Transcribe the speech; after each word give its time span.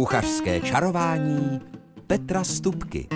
Kuchařské 0.00 0.60
čarování 0.60 1.60
Petra 2.06 2.44
Stupky. 2.44 3.06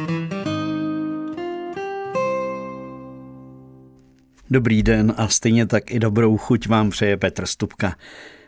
Dobrý 4.51 4.83
den 4.83 5.15
a 5.17 5.29
stejně 5.29 5.67
tak 5.67 5.91
i 5.91 5.99
dobrou 5.99 6.37
chuť 6.37 6.69
vám 6.69 6.91
přeje 6.91 7.17
Petr 7.17 7.47
Stupka. 7.47 7.97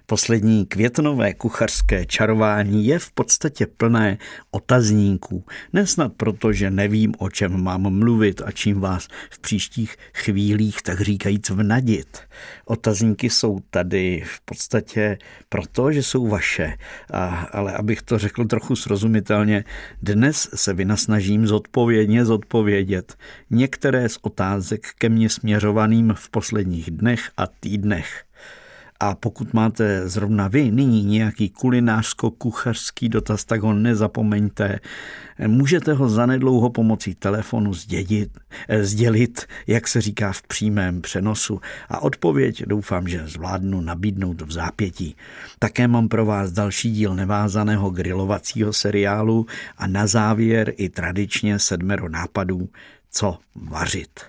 Poslední 0.08 0.66
květnové 0.66 1.34
kuchařské 1.34 2.06
čarování 2.06 2.86
je 2.86 2.98
v 2.98 3.12
podstatě 3.12 3.66
plné 3.66 4.18
otazníků. 4.50 5.44
Nesnad 5.72 6.12
proto, 6.16 6.52
že 6.52 6.70
nevím, 6.70 7.14
o 7.18 7.30
čem 7.30 7.62
mám 7.62 7.98
mluvit 7.98 8.42
a 8.44 8.50
čím 8.50 8.80
vás 8.80 9.08
v 9.30 9.38
příštích 9.38 9.96
chvílích 10.14 10.82
tak 10.82 11.00
říkajíc 11.00 11.50
vnadit. 11.50 12.18
Otazníky 12.64 13.30
jsou 13.30 13.58
tady 13.70 14.22
v 14.26 14.40
podstatě 14.40 15.18
proto, 15.48 15.92
že 15.92 16.02
jsou 16.02 16.28
vaše. 16.28 16.74
A, 17.12 17.26
ale 17.52 17.72
abych 17.72 18.02
to 18.02 18.18
řekl 18.18 18.44
trochu 18.44 18.76
srozumitelně, 18.76 19.64
dnes 20.02 20.48
se 20.54 20.74
vynasnažím 20.74 21.46
zodpovědně 21.46 22.24
zodpovědět 22.24 23.16
některé 23.50 24.08
z 24.08 24.18
otázek 24.22 24.86
ke 24.98 25.08
mně 25.08 25.28
směřovaným 25.28 26.14
v 26.16 26.30
posledních 26.30 26.90
dnech 26.90 27.30
a 27.36 27.46
týdnech. 27.46 28.25
A 29.00 29.14
pokud 29.14 29.54
máte 29.54 30.08
zrovna 30.08 30.48
vy 30.48 30.70
nyní 30.70 31.04
nějaký 31.04 31.50
kulinářsko-kuchařský 31.50 33.08
dotaz, 33.08 33.44
tak 33.44 33.60
ho 33.60 33.72
nezapomeňte. 33.72 34.78
Můžete 35.46 35.92
ho 35.92 36.08
zanedlouho 36.08 36.70
pomocí 36.70 37.14
telefonu 37.14 37.74
zdědit, 37.74 38.30
eh, 38.68 38.84
sdělit, 38.84 39.46
jak 39.66 39.88
se 39.88 40.00
říká 40.00 40.32
v 40.32 40.42
přímém 40.42 41.02
přenosu. 41.02 41.60
A 41.88 42.02
odpověď 42.02 42.62
doufám, 42.66 43.08
že 43.08 43.28
zvládnu 43.28 43.80
nabídnout 43.80 44.40
v 44.40 44.52
zápětí. 44.52 45.16
Také 45.58 45.88
mám 45.88 46.08
pro 46.08 46.26
vás 46.26 46.52
další 46.52 46.90
díl 46.92 47.14
nevázaného 47.14 47.90
grilovacího 47.90 48.72
seriálu 48.72 49.46
a 49.78 49.86
na 49.86 50.06
závěr 50.06 50.72
i 50.76 50.88
tradičně 50.88 51.58
sedmero 51.58 52.08
nápadů, 52.08 52.68
co 53.10 53.38
vařit. 53.54 54.20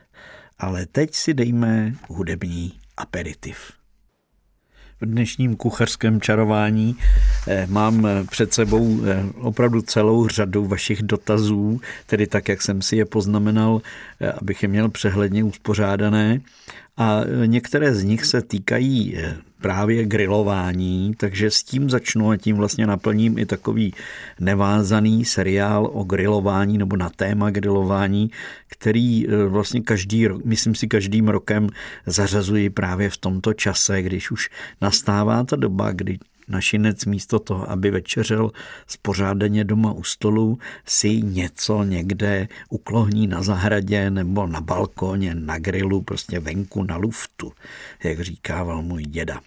Ale 0.59 0.85
teď 0.85 1.15
si 1.15 1.33
dejme 1.33 1.93
hudební 2.07 2.73
aperitiv 2.97 3.76
v 5.01 5.05
dnešním 5.05 5.55
kuchařském 5.55 6.21
čarování. 6.21 6.95
Eh, 7.47 7.67
mám 7.69 8.05
eh, 8.05 8.23
před 8.23 8.53
sebou 8.53 8.99
eh, 9.05 9.23
opravdu 9.41 9.81
celou 9.81 10.27
řadu 10.27 10.65
vašich 10.65 11.01
dotazů, 11.01 11.81
tedy 12.05 12.27
tak, 12.27 12.49
jak 12.49 12.61
jsem 12.61 12.81
si 12.81 12.95
je 12.95 13.05
poznamenal, 13.05 13.81
abych 14.41 14.63
je 14.63 14.69
měl 14.69 14.89
přehledně 14.89 15.43
uspořádané. 15.43 16.41
A 16.97 17.21
některé 17.45 17.95
z 17.95 18.03
nich 18.03 18.25
se 18.25 18.41
týkají 18.41 19.17
právě 19.61 20.05
grilování, 20.05 21.13
takže 21.17 21.51
s 21.51 21.63
tím 21.63 21.89
začnu 21.89 22.29
a 22.29 22.37
tím 22.37 22.55
vlastně 22.55 22.87
naplním 22.87 23.37
i 23.37 23.45
takový 23.45 23.93
nevázaný 24.39 25.25
seriál 25.25 25.89
o 25.93 26.03
grilování 26.03 26.77
nebo 26.77 26.97
na 26.97 27.09
téma 27.09 27.49
grilování, 27.49 28.31
který 28.69 29.27
e, 29.27 29.45
vlastně 29.45 29.81
každý 29.81 30.27
myslím 30.45 30.75
si 30.75 30.87
každým 30.87 31.27
rokem 31.27 31.69
zařazuji 32.05 32.69
právě 32.69 33.09
v 33.09 33.17
tomto 33.17 33.53
čase, 33.53 34.01
když 34.01 34.31
už 34.31 34.49
nastává 34.81 35.43
ta 35.43 35.55
doba, 35.55 35.91
kdy 35.91 36.19
našinec 36.47 37.05
místo 37.05 37.39
toho, 37.39 37.71
aby 37.71 37.91
večeřel 37.91 38.51
spořádaně 38.87 39.63
doma 39.63 39.91
u 39.91 40.03
stolu, 40.03 40.59
si 40.85 41.21
něco 41.21 41.83
někde 41.83 42.47
uklohní 42.69 43.27
na 43.27 43.43
zahradě 43.43 44.09
nebo 44.09 44.47
na 44.47 44.61
balkoně, 44.61 45.35
na 45.35 45.59
grilu, 45.59 46.01
prostě 46.01 46.39
venku 46.39 46.83
na 46.83 46.95
luftu, 46.95 47.51
jak 48.03 48.21
říkával 48.21 48.81
můj 48.81 49.03
děda 49.03 49.41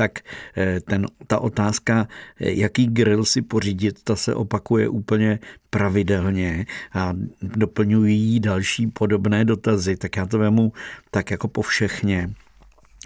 tak 0.00 0.24
eh, 0.56 0.80
ten, 0.80 1.06
ta 1.26 1.38
otázka, 1.38 2.08
eh, 2.40 2.50
jaký 2.50 2.86
grill 2.86 3.24
si 3.24 3.42
pořídit, 3.42 4.02
ta 4.04 4.16
se 4.16 4.34
opakuje 4.34 4.88
úplně 4.88 5.38
pravidelně 5.70 6.66
a 6.92 7.12
doplňují 7.42 8.40
další 8.40 8.86
podobné 8.86 9.44
dotazy, 9.44 9.96
tak 9.96 10.16
já 10.16 10.26
to 10.26 10.38
vemu 10.38 10.72
tak 11.10 11.30
jako 11.30 11.48
po 11.48 11.62
všechně. 11.62 12.32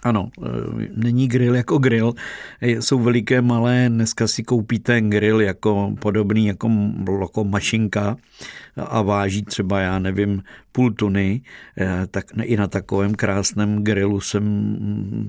Ano, 0.03 0.31
e, 0.43 0.49
není 0.97 1.28
grill 1.28 1.55
jako 1.55 1.78
grill, 1.78 2.15
jsou 2.60 2.99
veliké, 2.99 3.43
malé, 3.43 3.84
dneska 3.88 4.27
si 4.27 4.43
koupíte 4.43 5.00
grill 5.00 5.41
jako 5.41 5.94
podobný 6.00 6.47
jako, 6.47 6.71
jako 7.21 7.44
mašinka 7.44 8.16
a 8.77 9.03
váží 9.03 9.43
třeba, 9.43 9.81
já 9.81 9.99
nevím, 9.99 10.43
půl 10.72 10.91
tuny, 10.93 11.41
e, 11.78 12.06
tak 12.06 12.25
i 12.43 12.56
na 12.56 12.66
takovém 12.66 13.15
krásném 13.15 13.84
grillu 13.84 14.21
jsem 14.21 14.77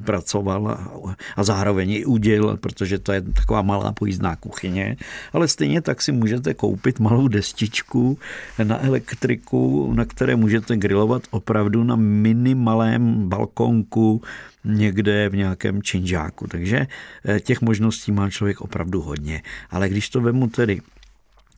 pracoval 0.06 0.68
a, 0.68 1.16
a 1.36 1.44
zároveň 1.44 1.92
i 1.92 2.06
uděl, 2.06 2.58
protože 2.58 3.00
to 3.00 3.12
je 3.12 3.22
taková 3.22 3.62
malá 3.62 3.92
pojízdná 3.92 4.36
kuchyně, 4.36 4.98
ale 5.34 5.48
stejně 5.48 5.82
tak 5.82 6.02
si 6.02 6.12
můžete 6.12 6.54
koupit 6.54 7.00
malou 7.00 7.28
destičku 7.28 8.18
na 8.64 8.86
elektriku, 8.86 9.94
na 9.94 10.06
které 10.06 10.36
můžete 10.36 10.78
grillovat 10.78 11.22
opravdu 11.32 11.84
na 11.84 11.96
minimalém 11.96 13.30
balkonku, 13.30 14.22
někde 14.66 15.30
v 15.30 15.36
nějakém 15.36 15.82
činžáku. 15.82 16.48
Takže 16.48 16.88
eh, 17.26 17.40
těch 17.40 17.62
možností 17.62 18.12
má 18.12 18.30
člověk 18.30 18.62
opravdu 18.62 19.02
hodně. 19.02 19.42
Ale 19.70 19.90
když 19.90 20.10
to 20.10 20.22
vemu 20.22 20.48
tedy 20.48 20.82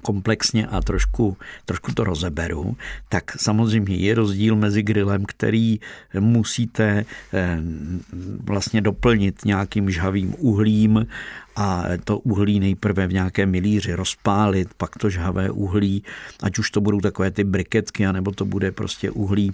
komplexně 0.04 0.68
a 0.68 0.82
trošku, 0.82 1.38
trošku 1.66 1.92
to 1.92 2.04
rozeberu, 2.04 2.78
tak 3.10 3.32
samozřejmě 3.40 3.96
je 3.96 4.16
rozdíl 4.16 4.56
mezi 4.56 4.84
grillem, 4.84 5.26
který 5.26 5.80
musíte 6.20 7.06
eh, 7.34 7.60
vlastně 8.44 8.82
doplnit 8.82 9.46
nějakým 9.46 9.92
žhavým 9.92 10.36
uhlím 10.38 11.08
a 11.56 11.84
to 12.04 12.20
uhlí 12.20 12.60
nejprve 12.60 13.08
v 13.08 13.14
nějaké 13.14 13.46
milíři 13.46 13.94
rozpálit, 13.94 14.74
pak 14.78 14.98
to 14.98 15.10
žhavé 15.10 15.50
uhlí, 15.50 16.04
ať 16.44 16.60
už 16.60 16.72
to 16.72 16.82
budou 16.82 17.02
takové 17.02 17.32
ty 17.32 17.44
briketky, 17.44 18.06
anebo 18.06 18.32
to 18.32 18.46
bude 18.46 18.72
prostě 18.72 19.12
uhlí 19.12 19.54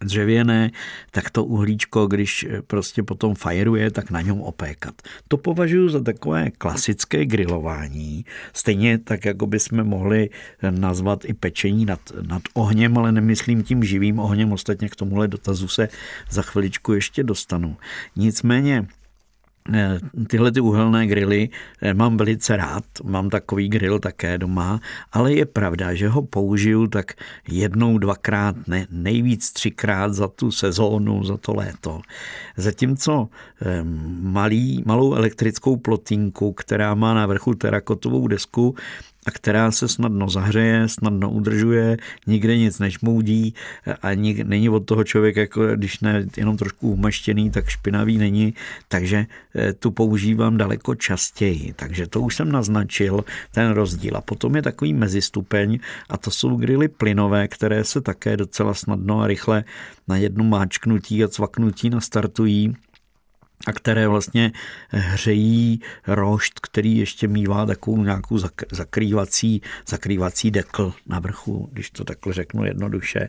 dřevěné, 0.00 0.70
tak 1.10 1.30
to 1.30 1.44
uhlíčko, 1.44 2.06
když 2.06 2.46
prostě 2.66 3.02
potom 3.02 3.34
fajeruje, 3.34 3.90
tak 3.90 4.10
na 4.10 4.20
něm 4.20 4.40
opékat. 4.40 4.94
To 5.28 5.36
považuji 5.36 5.88
za 5.88 6.00
takové 6.00 6.50
klasické 6.50 7.24
grilování, 7.24 8.24
stejně 8.52 8.98
tak, 8.98 9.24
jako 9.24 9.46
bychom 9.46 9.84
mohli 9.84 10.30
nazvat 10.70 11.24
i 11.24 11.34
pečení 11.34 11.84
nad, 11.84 12.00
nad 12.28 12.42
ohněm, 12.54 12.98
ale 12.98 13.12
nemyslím 13.12 13.62
tím 13.62 13.84
živým 13.84 14.18
ohněm, 14.18 14.52
ostatně 14.52 14.88
k 14.88 14.96
tomuhle 14.96 15.28
dotazu 15.28 15.68
se 15.68 15.88
za 16.30 16.42
chviličku 16.42 16.92
ještě 16.92 17.22
dostanu. 17.22 17.76
Nicméně 18.16 18.76
Eh, 18.76 19.05
tyhle 20.26 20.52
ty 20.52 20.60
uhelné 20.60 21.06
grily 21.06 21.48
eh, 21.82 21.94
mám 21.94 22.16
velice 22.16 22.56
rád, 22.56 22.84
mám 23.04 23.30
takový 23.30 23.68
grill 23.68 23.98
také 23.98 24.38
doma, 24.38 24.80
ale 25.12 25.32
je 25.32 25.46
pravda, 25.46 25.94
že 25.94 26.08
ho 26.08 26.22
použiju 26.22 26.86
tak 26.86 27.12
jednou, 27.48 27.98
dvakrát, 27.98 28.56
ne, 28.68 28.86
nejvíc 28.90 29.52
třikrát 29.52 30.14
za 30.14 30.28
tu 30.28 30.50
sezónu, 30.50 31.24
za 31.24 31.36
to 31.36 31.54
léto. 31.54 32.00
Zatímco 32.56 33.28
eh, 33.62 33.80
malý, 34.20 34.82
malou 34.86 35.14
elektrickou 35.14 35.76
plotínku, 35.76 36.52
která 36.52 36.94
má 36.94 37.14
na 37.14 37.26
vrchu 37.26 37.54
terakotovou 37.54 38.26
desku, 38.26 38.74
a 39.26 39.30
která 39.30 39.70
se 39.70 39.88
snadno 39.88 40.28
zahřeje, 40.28 40.88
snadno 40.88 41.30
udržuje, 41.30 41.96
nikde 42.26 42.58
nic 42.58 42.78
nešmoudí 42.78 43.54
a 44.02 44.14
nik, 44.14 44.40
není 44.40 44.68
od 44.68 44.80
toho 44.80 45.04
člověk, 45.04 45.36
jako 45.36 45.66
když 45.66 46.00
ne 46.00 46.26
jenom 46.36 46.56
trošku 46.56 46.92
umeštěný, 46.92 47.50
tak 47.50 47.68
špinavý 47.68 48.18
není, 48.18 48.54
takže 48.88 49.26
eh, 49.54 49.72
tu 49.72 49.90
používám 49.90 50.56
daleko 50.56 50.94
častěji. 50.94 51.72
Takže 51.76 52.06
to 52.06 52.20
už 52.20 52.36
jsem 52.36 52.52
naznačil, 52.52 53.24
ten 53.50 53.70
rozdíl. 53.70 54.16
A 54.16 54.20
potom 54.20 54.56
je 54.56 54.62
takový 54.62 54.94
mezistupeň 54.94 55.78
a 56.10 56.16
to 56.16 56.30
jsou 56.30 56.56
grily 56.56 56.88
plynové, 56.88 57.48
které 57.48 57.84
se 57.84 58.00
také 58.00 58.36
docela 58.36 58.74
snadno 58.74 59.20
a 59.20 59.26
rychle 59.26 59.64
na 60.08 60.16
jednu 60.16 60.44
máčknutí 60.44 61.24
a 61.24 61.28
cvaknutí 61.28 61.90
nastartují 61.90 62.76
a 63.66 63.72
které 63.72 64.08
vlastně 64.08 64.52
hřejí 64.88 65.80
rošt, 66.06 66.60
který 66.60 66.96
ještě 66.96 67.28
mývá 67.28 67.66
takovou 67.66 68.02
nějakou 68.02 68.38
zakrývací, 68.72 69.62
zakrývací 69.88 70.50
dekl 70.50 70.92
na 71.06 71.18
vrchu, 71.18 71.68
když 71.72 71.90
to 71.90 72.04
takhle 72.04 72.32
řeknu 72.32 72.64
jednoduše. 72.64 73.28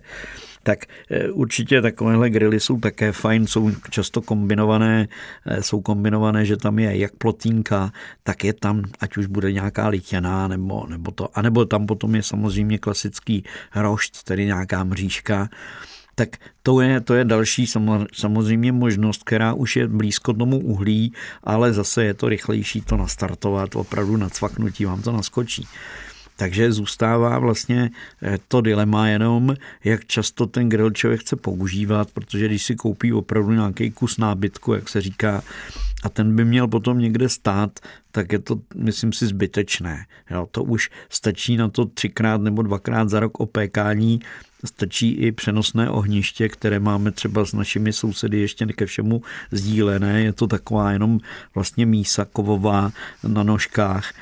Tak 0.63 0.79
eh, 1.11 1.31
určitě 1.31 1.81
takovéhle 1.81 2.29
grily 2.29 2.59
jsou 2.59 2.79
také 2.79 3.11
fajn, 3.11 3.47
jsou 3.47 3.71
často 3.89 4.21
kombinované, 4.21 5.07
eh, 5.45 5.63
jsou 5.63 5.81
kombinované, 5.81 6.45
že 6.45 6.57
tam 6.57 6.79
je 6.79 6.97
jak 6.97 7.15
plotínka, 7.15 7.91
tak 8.23 8.43
je 8.43 8.53
tam, 8.53 8.83
ať 8.99 9.17
už 9.17 9.25
bude 9.25 9.51
nějaká 9.51 9.87
litěná, 9.87 10.47
nebo, 10.47 10.87
nebo 10.87 11.11
to, 11.11 11.37
anebo 11.37 11.65
tam 11.65 11.85
potom 11.85 12.15
je 12.15 12.23
samozřejmě 12.23 12.77
klasický 12.77 13.43
rošt, 13.75 14.23
tedy 14.23 14.45
nějaká 14.45 14.83
mřížka 14.83 15.49
tak 16.17 16.29
to 16.63 16.81
je, 16.81 17.01
to 17.01 17.13
je 17.13 17.25
další 17.25 17.65
samozřejmě 18.13 18.71
možnost, 18.71 19.23
která 19.23 19.53
už 19.53 19.75
je 19.75 19.87
blízko 19.87 20.33
tomu 20.33 20.59
uhlí, 20.59 21.13
ale 21.43 21.73
zase 21.73 22.03
je 22.03 22.13
to 22.13 22.29
rychlejší 22.29 22.81
to 22.81 22.97
nastartovat, 22.97 23.75
opravdu 23.75 24.17
na 24.17 24.29
cvaknutí 24.29 24.85
vám 24.85 25.01
to 25.01 25.11
naskočí. 25.11 25.67
Takže 26.35 26.71
zůstává 26.71 27.39
vlastně 27.39 27.89
eh, 28.23 28.37
to 28.47 28.61
dilema 28.61 29.07
jenom, 29.07 29.55
jak 29.83 30.05
často 30.05 30.45
ten 30.45 30.69
grill 30.69 30.89
člověk 30.89 31.21
chce 31.21 31.35
používat, 31.35 32.11
protože 32.11 32.45
když 32.45 32.63
si 32.63 32.75
koupí 32.75 33.13
opravdu 33.13 33.51
nějaký 33.51 33.91
kus 33.91 34.17
nábytku, 34.17 34.73
jak 34.73 34.89
se 34.89 35.01
říká, 35.01 35.43
a 36.03 36.09
ten 36.09 36.35
by 36.35 36.45
měl 36.45 36.67
potom 36.67 36.99
někde 36.99 37.29
stát, 37.29 37.79
tak 38.11 38.31
je 38.31 38.39
to, 38.39 38.59
myslím 38.75 39.13
si, 39.13 39.27
zbytečné. 39.27 40.05
Jo, 40.31 40.47
to 40.51 40.63
už 40.63 40.89
stačí 41.09 41.57
na 41.57 41.69
to 41.69 41.85
třikrát 41.85 42.41
nebo 42.41 42.61
dvakrát 42.61 43.09
za 43.09 43.19
rok 43.19 43.39
opékání, 43.39 44.19
stačí 44.65 45.11
i 45.11 45.31
přenosné 45.31 45.89
ohniště, 45.89 46.49
které 46.49 46.79
máme 46.79 47.11
třeba 47.11 47.45
s 47.45 47.53
našimi 47.53 47.93
sousedy 47.93 48.39
ještě 48.39 48.65
ke 48.65 48.85
všemu 48.85 49.21
sdílené. 49.51 50.21
Je 50.21 50.33
to 50.33 50.47
taková 50.47 50.91
jenom 50.91 51.19
vlastně 51.55 51.85
mísa 51.85 52.25
kovová 52.25 52.91
na 53.23 53.43
nožkách 53.43 54.13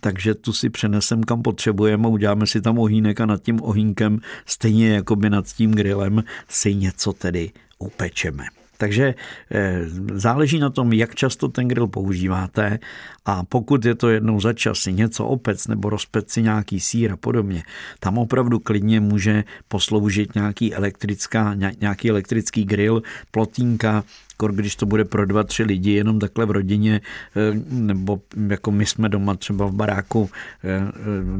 takže 0.00 0.34
tu 0.34 0.52
si 0.52 0.70
přenesem 0.70 1.22
kam 1.22 1.42
potřebujeme 1.42 2.08
uděláme 2.08 2.46
si 2.46 2.60
tam 2.60 2.78
ohýnek 2.78 3.20
a 3.20 3.26
nad 3.26 3.42
tím 3.42 3.62
ohýnkem 3.62 4.20
stejně 4.46 4.94
jako 4.94 5.16
by 5.16 5.30
nad 5.30 5.46
tím 5.46 5.70
grillem 5.70 6.24
si 6.48 6.74
něco 6.74 7.12
tedy 7.12 7.50
upečeme. 7.78 8.44
Takže 8.78 9.14
eh, 9.50 9.80
záleží 10.14 10.58
na 10.58 10.70
tom, 10.70 10.92
jak 10.92 11.14
často 11.14 11.48
ten 11.48 11.68
grill 11.68 11.86
používáte 11.86 12.78
a 13.24 13.44
pokud 13.44 13.84
je 13.84 13.94
to 13.94 14.08
jednou 14.08 14.40
za 14.40 14.52
čas 14.52 14.78
si 14.78 14.92
něco 14.92 15.26
opec 15.26 15.66
nebo 15.66 15.90
rozpec 15.90 16.30
si 16.30 16.42
nějaký 16.42 16.80
sír 16.80 17.12
a 17.12 17.16
podobně, 17.16 17.62
tam 18.00 18.18
opravdu 18.18 18.58
klidně 18.58 19.00
může 19.00 19.44
posloužit 19.68 20.34
nějaký, 20.34 20.74
elektrická, 20.74 21.54
nějaký 21.80 22.10
elektrický 22.10 22.64
grill, 22.64 23.02
plotínka, 23.30 24.04
kor 24.36 24.52
když 24.52 24.76
to 24.76 24.86
bude 24.86 25.04
pro 25.04 25.26
dva, 25.26 25.44
tři 25.44 25.62
lidi, 25.62 25.90
jenom 25.90 26.18
takhle 26.18 26.46
v 26.46 26.50
rodině, 26.50 27.00
eh, 27.36 27.60
nebo 27.68 28.20
jako 28.48 28.70
my 28.70 28.86
jsme 28.86 29.08
doma 29.08 29.34
třeba 29.34 29.66
v 29.66 29.74
baráku, 29.74 30.30
eh, 30.64 30.68
eh, 30.68 30.92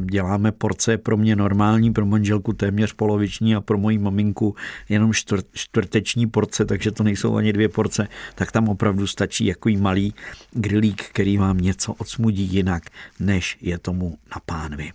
děláme 0.05 0.51
porce 0.51 0.97
pro 0.97 1.17
mě 1.17 1.35
normální, 1.35 1.93
pro 1.93 2.05
manželku 2.05 2.53
téměř 2.53 2.93
poloviční 2.93 3.55
a 3.55 3.61
pro 3.61 3.77
moji 3.77 3.97
maminku 3.97 4.55
jenom 4.89 5.11
čtvrteční 5.53 6.27
porce, 6.27 6.65
takže 6.65 6.91
to 6.91 7.03
nejsou 7.03 7.35
ani 7.35 7.53
dvě 7.53 7.69
porce, 7.69 8.07
tak 8.35 8.51
tam 8.51 8.69
opravdu 8.69 9.07
stačí 9.07 9.45
jako 9.45 9.69
malý 9.69 10.13
grilík, 10.51 11.03
který 11.03 11.37
vám 11.37 11.57
něco 11.57 11.93
odsmudí 11.93 12.43
jinak, 12.43 12.83
než 13.19 13.57
je 13.61 13.77
tomu 13.77 14.17
na 14.35 14.41
pánvi. 14.45 14.91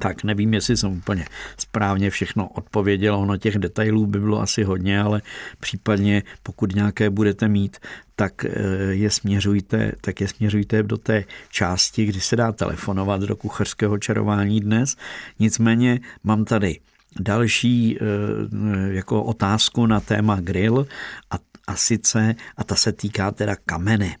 Tak 0.00 0.24
nevím, 0.24 0.54
jestli 0.54 0.76
jsem 0.76 0.90
úplně 0.92 1.24
správně 1.58 2.10
všechno 2.10 2.48
odpověděl. 2.48 3.14
Ono 3.14 3.36
těch 3.36 3.58
detailů 3.58 4.06
by 4.06 4.20
bylo 4.20 4.40
asi 4.40 4.62
hodně, 4.62 5.00
ale 5.00 5.22
případně 5.60 6.22
pokud 6.42 6.74
nějaké 6.74 7.10
budete 7.10 7.48
mít, 7.48 7.76
tak 8.16 8.44
eh, 8.44 8.50
je 8.90 9.10
směřujte, 9.10 9.92
tak 10.00 10.20
je 10.20 10.28
směřujte 10.28 10.82
do 10.82 10.96
té 10.96 11.24
části, 11.50 12.04
kdy 12.04 12.20
se 12.20 12.36
dá 12.36 12.52
telefonovat 12.52 13.20
do 13.20 13.36
kuchařského 13.36 13.98
čarování 13.98 14.60
dnes. 14.60 14.96
Nicméně 15.38 16.00
mám 16.24 16.44
tady 16.44 16.80
další 17.20 17.98
eh, 17.98 18.04
jako 18.92 19.22
otázku 19.22 19.86
na 19.86 20.00
téma 20.00 20.40
grill 20.40 20.86
a, 21.30 21.38
a 21.66 21.76
sice, 21.76 22.34
a 22.56 22.64
ta 22.64 22.74
se 22.74 22.92
týká 22.92 23.30
teda 23.30 23.56
kamene 23.66 24.16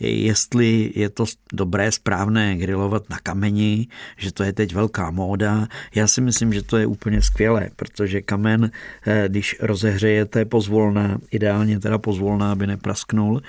jestli 0.00 0.92
je 0.94 1.10
to 1.10 1.24
dobré, 1.52 1.92
správné 1.92 2.56
grilovat 2.56 3.10
na 3.10 3.18
kameni, 3.22 3.86
že 4.16 4.32
to 4.32 4.42
je 4.42 4.52
teď 4.52 4.74
velká 4.74 5.10
móda. 5.10 5.68
Já 5.94 6.06
si 6.06 6.20
myslím, 6.20 6.52
že 6.52 6.62
to 6.62 6.76
je 6.76 6.86
úplně 6.86 7.22
skvělé, 7.22 7.70
protože 7.76 8.22
kamen, 8.22 8.70
eh, 9.06 9.24
když 9.28 9.56
rozehřejete 9.60 10.44
pozvolná, 10.44 11.18
ideálně 11.30 11.80
teda 11.80 11.98
pozvolná, 11.98 12.52
aby 12.52 12.66
neprasknul, 12.66 13.42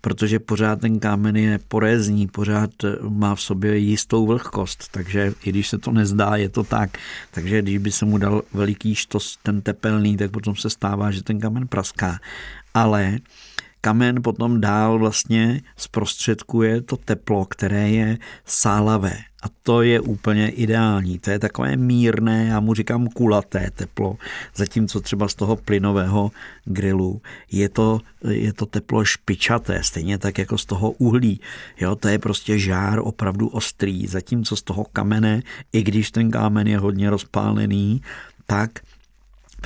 protože 0.00 0.38
pořád 0.38 0.80
ten 0.80 0.98
kámen 0.98 1.36
je 1.36 1.58
porézní, 1.68 2.26
pořád 2.26 2.70
eh, 2.84 2.96
má 3.08 3.34
v 3.34 3.42
sobě 3.42 3.78
jistou 3.78 4.26
vlhkost, 4.26 4.88
takže 4.90 5.32
i 5.44 5.50
když 5.50 5.68
se 5.68 5.78
to 5.78 5.90
nezdá, 5.90 6.36
je 6.36 6.48
to 6.48 6.62
tak. 6.62 6.98
Takže 7.30 7.62
když 7.62 7.78
by 7.78 7.92
se 7.92 8.04
mu 8.04 8.18
dal 8.18 8.42
veliký 8.52 8.94
štos, 8.94 9.38
ten 9.42 9.60
tepelný, 9.60 10.16
tak 10.16 10.30
potom 10.30 10.56
se 10.56 10.70
stává, 10.70 11.10
že 11.10 11.22
ten 11.22 11.40
kamen 11.40 11.68
praská. 11.68 12.18
Ale 12.74 13.18
kamen 13.86 14.22
potom 14.22 14.60
dál 14.60 14.98
vlastně 14.98 15.62
zprostředkuje 15.76 16.80
to 16.80 16.96
teplo, 16.96 17.44
které 17.44 17.90
je 17.90 18.18
sálavé. 18.44 19.16
A 19.42 19.46
to 19.62 19.82
je 19.82 20.00
úplně 20.00 20.48
ideální. 20.48 21.18
To 21.18 21.30
je 21.30 21.38
takové 21.38 21.76
mírné, 21.76 22.46
já 22.46 22.60
mu 22.60 22.74
říkám 22.74 23.06
kulaté 23.06 23.70
teplo, 23.74 24.16
zatímco 24.54 25.00
třeba 25.00 25.28
z 25.28 25.34
toho 25.34 25.56
plynového 25.56 26.30
grilu 26.64 27.22
je 27.52 27.68
to, 27.68 28.00
je 28.30 28.52
to 28.52 28.66
teplo 28.66 29.04
špičaté, 29.04 29.82
stejně 29.82 30.18
tak 30.18 30.38
jako 30.38 30.58
z 30.58 30.64
toho 30.64 30.90
uhlí. 30.90 31.40
Jo, 31.80 31.96
to 31.96 32.08
je 32.08 32.18
prostě 32.18 32.58
žár 32.58 32.98
opravdu 33.02 33.48
ostrý, 33.48 34.06
zatímco 34.06 34.56
z 34.56 34.62
toho 34.62 34.84
kamene, 34.84 35.42
i 35.72 35.82
když 35.82 36.10
ten 36.10 36.30
kámen 36.30 36.66
je 36.66 36.78
hodně 36.78 37.10
rozpálený, 37.10 38.02
tak 38.46 38.70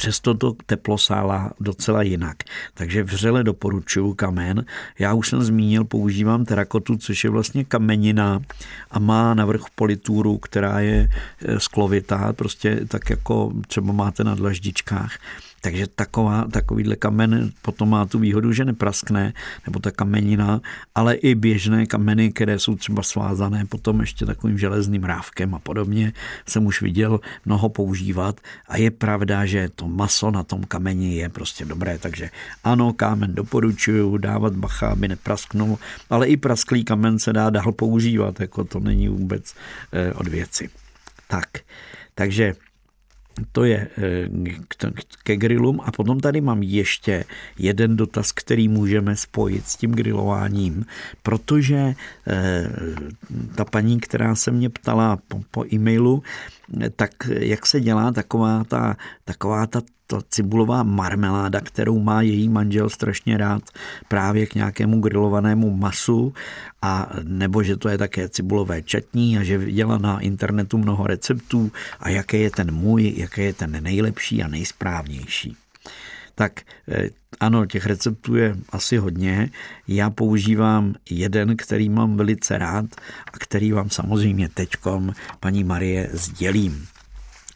Přesto 0.01 0.35
to 0.35 0.53
teplo 0.67 0.99
sála 0.99 1.53
docela 1.61 2.03
jinak. 2.03 2.37
Takže 2.75 3.03
vřele 3.03 3.45
doporučuju 3.45 4.15
kamen. 4.15 4.65
Já 4.99 5.15
už 5.15 5.29
jsem 5.29 5.43
zmínil, 5.43 5.85
používám 5.85 6.45
terakotu, 6.45 6.97
což 6.97 7.25
je 7.25 7.31
vlastně 7.31 7.65
kamenina 7.65 8.43
a 8.91 8.99
má 8.99 9.35
navrch 9.35 9.65
polituru, 9.75 10.39
která 10.39 10.81
je 10.81 11.09
eh, 11.45 11.61
sklovitá, 11.61 12.33
prostě 12.33 12.81
tak 12.89 13.11
jako 13.11 13.53
třeba 13.67 13.93
máte 13.93 14.25
na 14.25 14.35
dlaždičkách. 14.35 15.19
Takže 15.61 15.87
taková, 15.87 16.45
takovýhle 16.51 16.97
kamen 16.97 17.53
potom 17.63 17.91
má 17.91 18.07
tu 18.07 18.19
výhodu, 18.19 18.53
že 18.53 18.65
nepraskne, 18.65 19.33
nebo 19.67 19.79
ta 19.79 19.91
kamenina, 19.91 20.61
ale 20.95 21.15
i 21.15 21.35
běžné 21.35 21.87
kameny, 21.87 22.33
které 22.33 22.59
jsou 22.59 22.77
třeba 22.77 23.03
svázané 23.03 23.65
potom 23.65 24.01
ještě 24.01 24.27
takovým 24.27 24.59
železným 24.59 25.05
rávkem 25.05 25.55
a 25.55 25.59
podobně, 25.59 26.13
jsem 26.47 26.67
už 26.67 26.83
viděl 26.83 27.21
mnoho 27.45 27.69
používat 27.69 28.41
a 28.69 28.77
je 28.77 28.91
pravda, 28.91 29.47
že 29.47 29.69
to 29.75 29.89
maso 29.89 30.31
na 30.31 30.43
tom 30.43 30.65
kameni 30.65 31.17
je 31.17 31.29
prostě 31.29 31.65
dobré, 31.65 31.99
takže 31.99 32.31
ano, 32.65 32.93
kámen 32.93 33.35
doporučuju, 33.35 34.17
dávat 34.17 34.57
bacha, 34.57 34.89
aby 34.89 35.09
neprasknul, 35.09 35.79
ale 36.11 36.29
i 36.29 36.37
prasklý 36.37 36.85
kamen 36.85 37.19
se 37.19 37.33
dá 37.33 37.51
dál 37.51 37.73
používat, 37.73 38.41
jako 38.41 38.65
to 38.65 38.81
není 38.81 39.09
vůbec 39.09 39.55
eh, 39.93 40.13
od 40.13 40.29
věci. 40.29 40.71
Tak, 41.29 41.49
takže 42.15 42.55
to 43.53 43.65
je 43.65 43.89
eh, 43.99 44.29
ke 45.23 45.37
grillům. 45.37 45.81
A 45.85 45.93
potom 45.93 46.21
tady 46.21 46.41
mám 46.41 46.63
ještě 46.63 47.25
jeden 47.59 47.97
dotaz, 47.97 48.33
který 48.33 48.69
můžeme 48.69 49.17
spojit 49.17 49.67
s 49.67 49.77
tím 49.77 49.93
grilováním, 49.93 50.85
protože 51.23 51.95
eh, 52.27 52.71
ta 53.55 53.65
paní, 53.65 54.01
která 54.01 54.35
se 54.35 54.51
mě 54.51 54.71
ptala 54.71 55.19
po, 55.29 55.41
po 55.51 55.65
e-mailu, 55.75 56.23
tak 56.97 57.11
jak 57.29 57.67
se 57.67 57.81
dělá 57.81 58.13
taková 58.13 58.65
ta, 58.65 58.97
taková 59.25 59.67
ta 59.67 59.81
ta 60.11 60.19
cibulová 60.31 60.83
marmeláda, 60.83 61.61
kterou 61.61 61.99
má 61.99 62.23
její 62.23 62.49
manžel 62.49 62.91
strašně 62.91 63.37
rád 63.37 63.63
právě 64.09 64.47
k 64.47 64.55
nějakému 64.55 65.01
grilovanému 65.01 65.71
masu 65.71 66.35
a 66.83 67.11
nebo 67.23 67.63
že 67.63 67.77
to 67.77 67.89
je 67.89 67.99
také 67.99 68.29
cibulové 68.29 68.83
čatní 68.83 69.39
a 69.39 69.43
že 69.43 69.59
viděla 69.59 69.99
na 69.99 70.21
internetu 70.21 70.79
mnoho 70.79 71.07
receptů 71.07 71.73
a 72.01 72.09
jaké 72.09 72.37
je 72.39 72.51
ten 72.51 72.75
můj, 72.75 73.15
jaké 73.17 73.43
je 73.43 73.53
ten 73.53 73.83
nejlepší 73.83 74.43
a 74.43 74.49
nejsprávnější. 74.49 75.57
Tak 76.35 76.61
eh, 76.89 77.09
ano, 77.41 77.67
těch 77.67 77.87
receptů 77.87 78.37
je 78.37 78.57
asi 78.71 78.97
hodně. 78.97 79.51
Já 79.89 80.11
používám 80.11 80.95
jeden, 81.11 81.57
který 81.57 81.89
mám 81.89 82.17
velice 82.17 82.59
rád 82.59 82.85
a 83.33 83.39
který 83.39 83.73
vám 83.73 83.91
samozřejmě 83.91 84.49
teďkom 84.49 85.13
paní 85.41 85.65
Marie 85.65 86.11
sdělím 86.13 86.87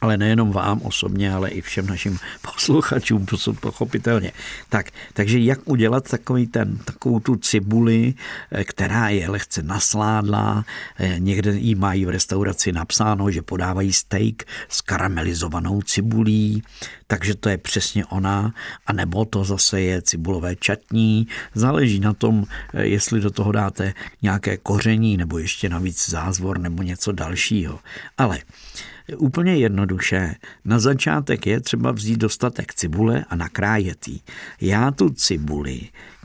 ale 0.05 0.17
nejenom 0.17 0.53
vám 0.53 0.81
osobně, 0.83 1.33
ale 1.33 1.51
i 1.51 1.61
všem 1.61 1.87
našim 1.87 2.19
posluchačům, 2.43 3.27
pochopitelně. 3.61 4.33
Tak, 4.69 4.91
takže 5.13 5.39
jak 5.39 5.59
udělat 5.65 6.09
takový 6.09 6.47
ten, 6.47 6.77
takovou 6.85 7.21
tu 7.21 7.37
cibuli, 7.37 8.15
eh, 8.51 8.65
která 8.65 9.09
je 9.09 9.31
lehce 9.31 9.63
nasládlá, 9.63 10.65
eh, 10.99 11.17
někde 11.19 11.57
jí 11.57 11.75
mají 11.75 12.05
v 12.05 12.09
restauraci 12.09 12.73
napsáno, 12.73 13.31
že 13.31 13.43
podávají 13.43 13.93
steak 13.93 14.45
s 14.69 14.81
karamelizovanou 14.81 15.83
cibulí, 15.83 16.63
takže 17.07 17.35
to 17.35 17.49
je 17.49 17.59
přesně 17.59 18.05
ona, 18.05 18.53
a 18.87 18.93
nebo 18.93 19.25
to 19.25 19.45
zase 19.45 19.81
je 19.81 20.03
cibulové 20.03 20.57
čatní, 20.57 21.27
záleží 21.55 22.01
na 22.01 22.13
tom, 22.13 22.45
eh, 22.75 22.85
jestli 22.85 23.21
do 23.21 23.31
toho 23.31 23.53
dáte 23.53 23.95
nějaké 24.23 24.57
koření, 24.57 25.17
nebo 25.17 25.39
ještě 25.39 25.69
navíc 25.69 26.11
zázvor, 26.11 26.59
nebo 26.59 26.83
něco 26.83 27.13
dalšího. 27.13 27.81
Ale 28.19 28.39
Úplně 29.19 29.57
jednoduše. 29.57 30.35
Na 30.65 30.79
začátek 30.79 31.47
je 31.47 31.61
třeba 31.61 31.93
vzít 31.93 32.17
dostatek 32.17 32.75
cibule 32.75 33.25
a 33.29 33.37
nakrájet 33.37 34.09
ji. 34.09 34.21
Já 34.61 34.91
tu 34.91 35.11
cibuli 35.11 35.81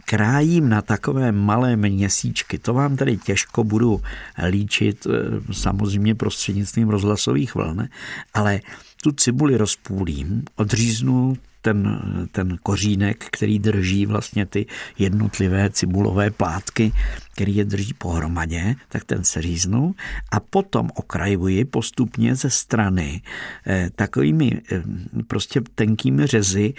krájím 0.09 0.69
na 0.69 0.81
takové 0.81 1.31
malé 1.31 1.75
měsíčky. 1.75 2.57
To 2.59 2.74
vám 2.74 2.98
tady 2.98 3.17
těžko 3.17 3.63
budu 3.63 4.01
líčit, 4.48 5.07
eh, 5.07 5.53
samozřejmě 5.53 6.15
prostřednictvím 6.15 6.89
rozhlasových 6.89 7.55
vln, 7.55 7.88
ale 8.33 8.62
tu 9.03 9.12
cibuli 9.12 9.57
rozpůlím, 9.57 10.43
odříznu 10.55 11.38
ten, 11.61 11.99
ten 12.31 12.57
kořínek, 12.63 13.25
který 13.31 13.59
drží 13.59 14.05
vlastně 14.05 14.45
ty 14.45 14.65
jednotlivé 14.97 15.69
cibulové 15.69 16.31
plátky, 16.31 16.91
který 17.33 17.55
je 17.55 17.65
drží 17.65 17.93
pohromadě, 17.93 18.75
tak 18.89 19.03
ten 19.05 19.23
se 19.23 19.41
říznu 19.41 19.95
a 20.31 20.39
potom 20.39 20.89
okrajuji 20.95 21.65
postupně 21.65 22.35
ze 22.35 22.49
strany 22.49 23.21
eh, 23.67 23.89
takovými 23.95 24.61
eh, 24.71 24.83
prostě 25.27 25.61
tenkými 25.75 26.27
řezy, 26.27 26.73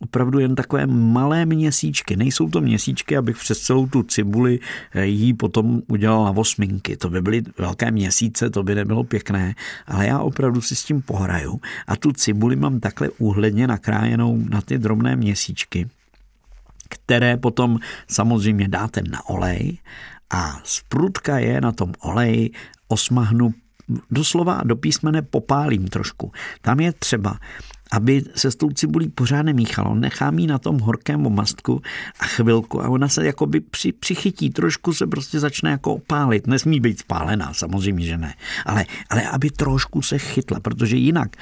opravdu 0.00 0.38
jen 0.38 0.54
takové 0.54 0.86
malé 0.86 1.46
měsíčky. 1.46 2.16
Nejsou 2.16 2.48
to 2.48 2.60
měsíčky, 2.60 3.16
abych 3.16 3.36
přes 3.36 3.60
celou 3.60 3.86
tu 3.86 4.02
cibuli 4.02 4.58
eh, 4.92 5.06
jí 5.06 5.34
potom 5.34 5.82
udělal 5.88 6.24
na 6.24 6.30
osminky. 6.30 6.96
To 6.96 7.10
by 7.10 7.22
byly 7.22 7.42
velké 7.58 7.90
měsíce, 7.90 8.50
to 8.50 8.62
by 8.62 8.74
nebylo 8.74 9.04
pěkné, 9.04 9.54
ale 9.86 10.06
já 10.06 10.18
opravdu 10.18 10.60
si 10.60 10.76
s 10.76 10.84
tím 10.84 11.02
pohraju 11.02 11.60
a 11.86 11.96
tu 11.96 12.12
cibuli 12.12 12.56
mám 12.56 12.80
takhle 12.80 13.08
úhledně 13.18 13.66
nakrájenou 13.66 14.38
na 14.50 14.60
ty 14.60 14.78
drobné 14.78 15.16
měsíčky 15.16 15.88
které 16.90 17.36
potom 17.36 17.78
samozřejmě 18.08 18.68
dáte 18.68 19.02
na 19.10 19.28
olej 19.28 19.78
a 20.30 20.60
sprutka 20.64 21.38
je 21.38 21.60
na 21.60 21.72
tom 21.72 21.92
oleji 22.00 22.50
osmahnu 22.88 23.54
doslova 24.10 24.60
do 24.64 24.76
písmene 24.76 25.22
popálím 25.22 25.88
trošku. 25.88 26.32
Tam 26.62 26.80
je 26.80 26.92
třeba 26.92 27.38
aby 27.92 28.22
se 28.34 28.50
s 28.50 28.56
tou 28.56 28.70
cibulí 28.70 29.08
pořád 29.08 29.42
nemíchalo. 29.42 29.94
Nechám 29.94 30.38
ji 30.38 30.46
na 30.46 30.58
tom 30.58 30.78
horkém 30.78 31.26
omastku 31.26 31.82
a 32.20 32.24
chvilku 32.24 32.82
a 32.82 32.88
ona 32.88 33.08
se 33.08 33.26
jakoby 33.26 33.60
při, 33.60 33.92
přichytí, 33.92 34.50
trošku 34.50 34.92
se 34.92 35.06
prostě 35.06 35.40
začne 35.40 35.70
jako 35.70 35.94
opálit. 35.94 36.46
Nesmí 36.46 36.80
být 36.80 36.98
spálená, 36.98 37.54
samozřejmě, 37.54 38.06
že 38.06 38.18
ne. 38.18 38.34
Ale, 38.66 38.84
ale 39.10 39.22
aby 39.28 39.50
trošku 39.50 40.02
se 40.02 40.18
chytla, 40.18 40.60
protože 40.60 40.96
jinak, 40.96 41.36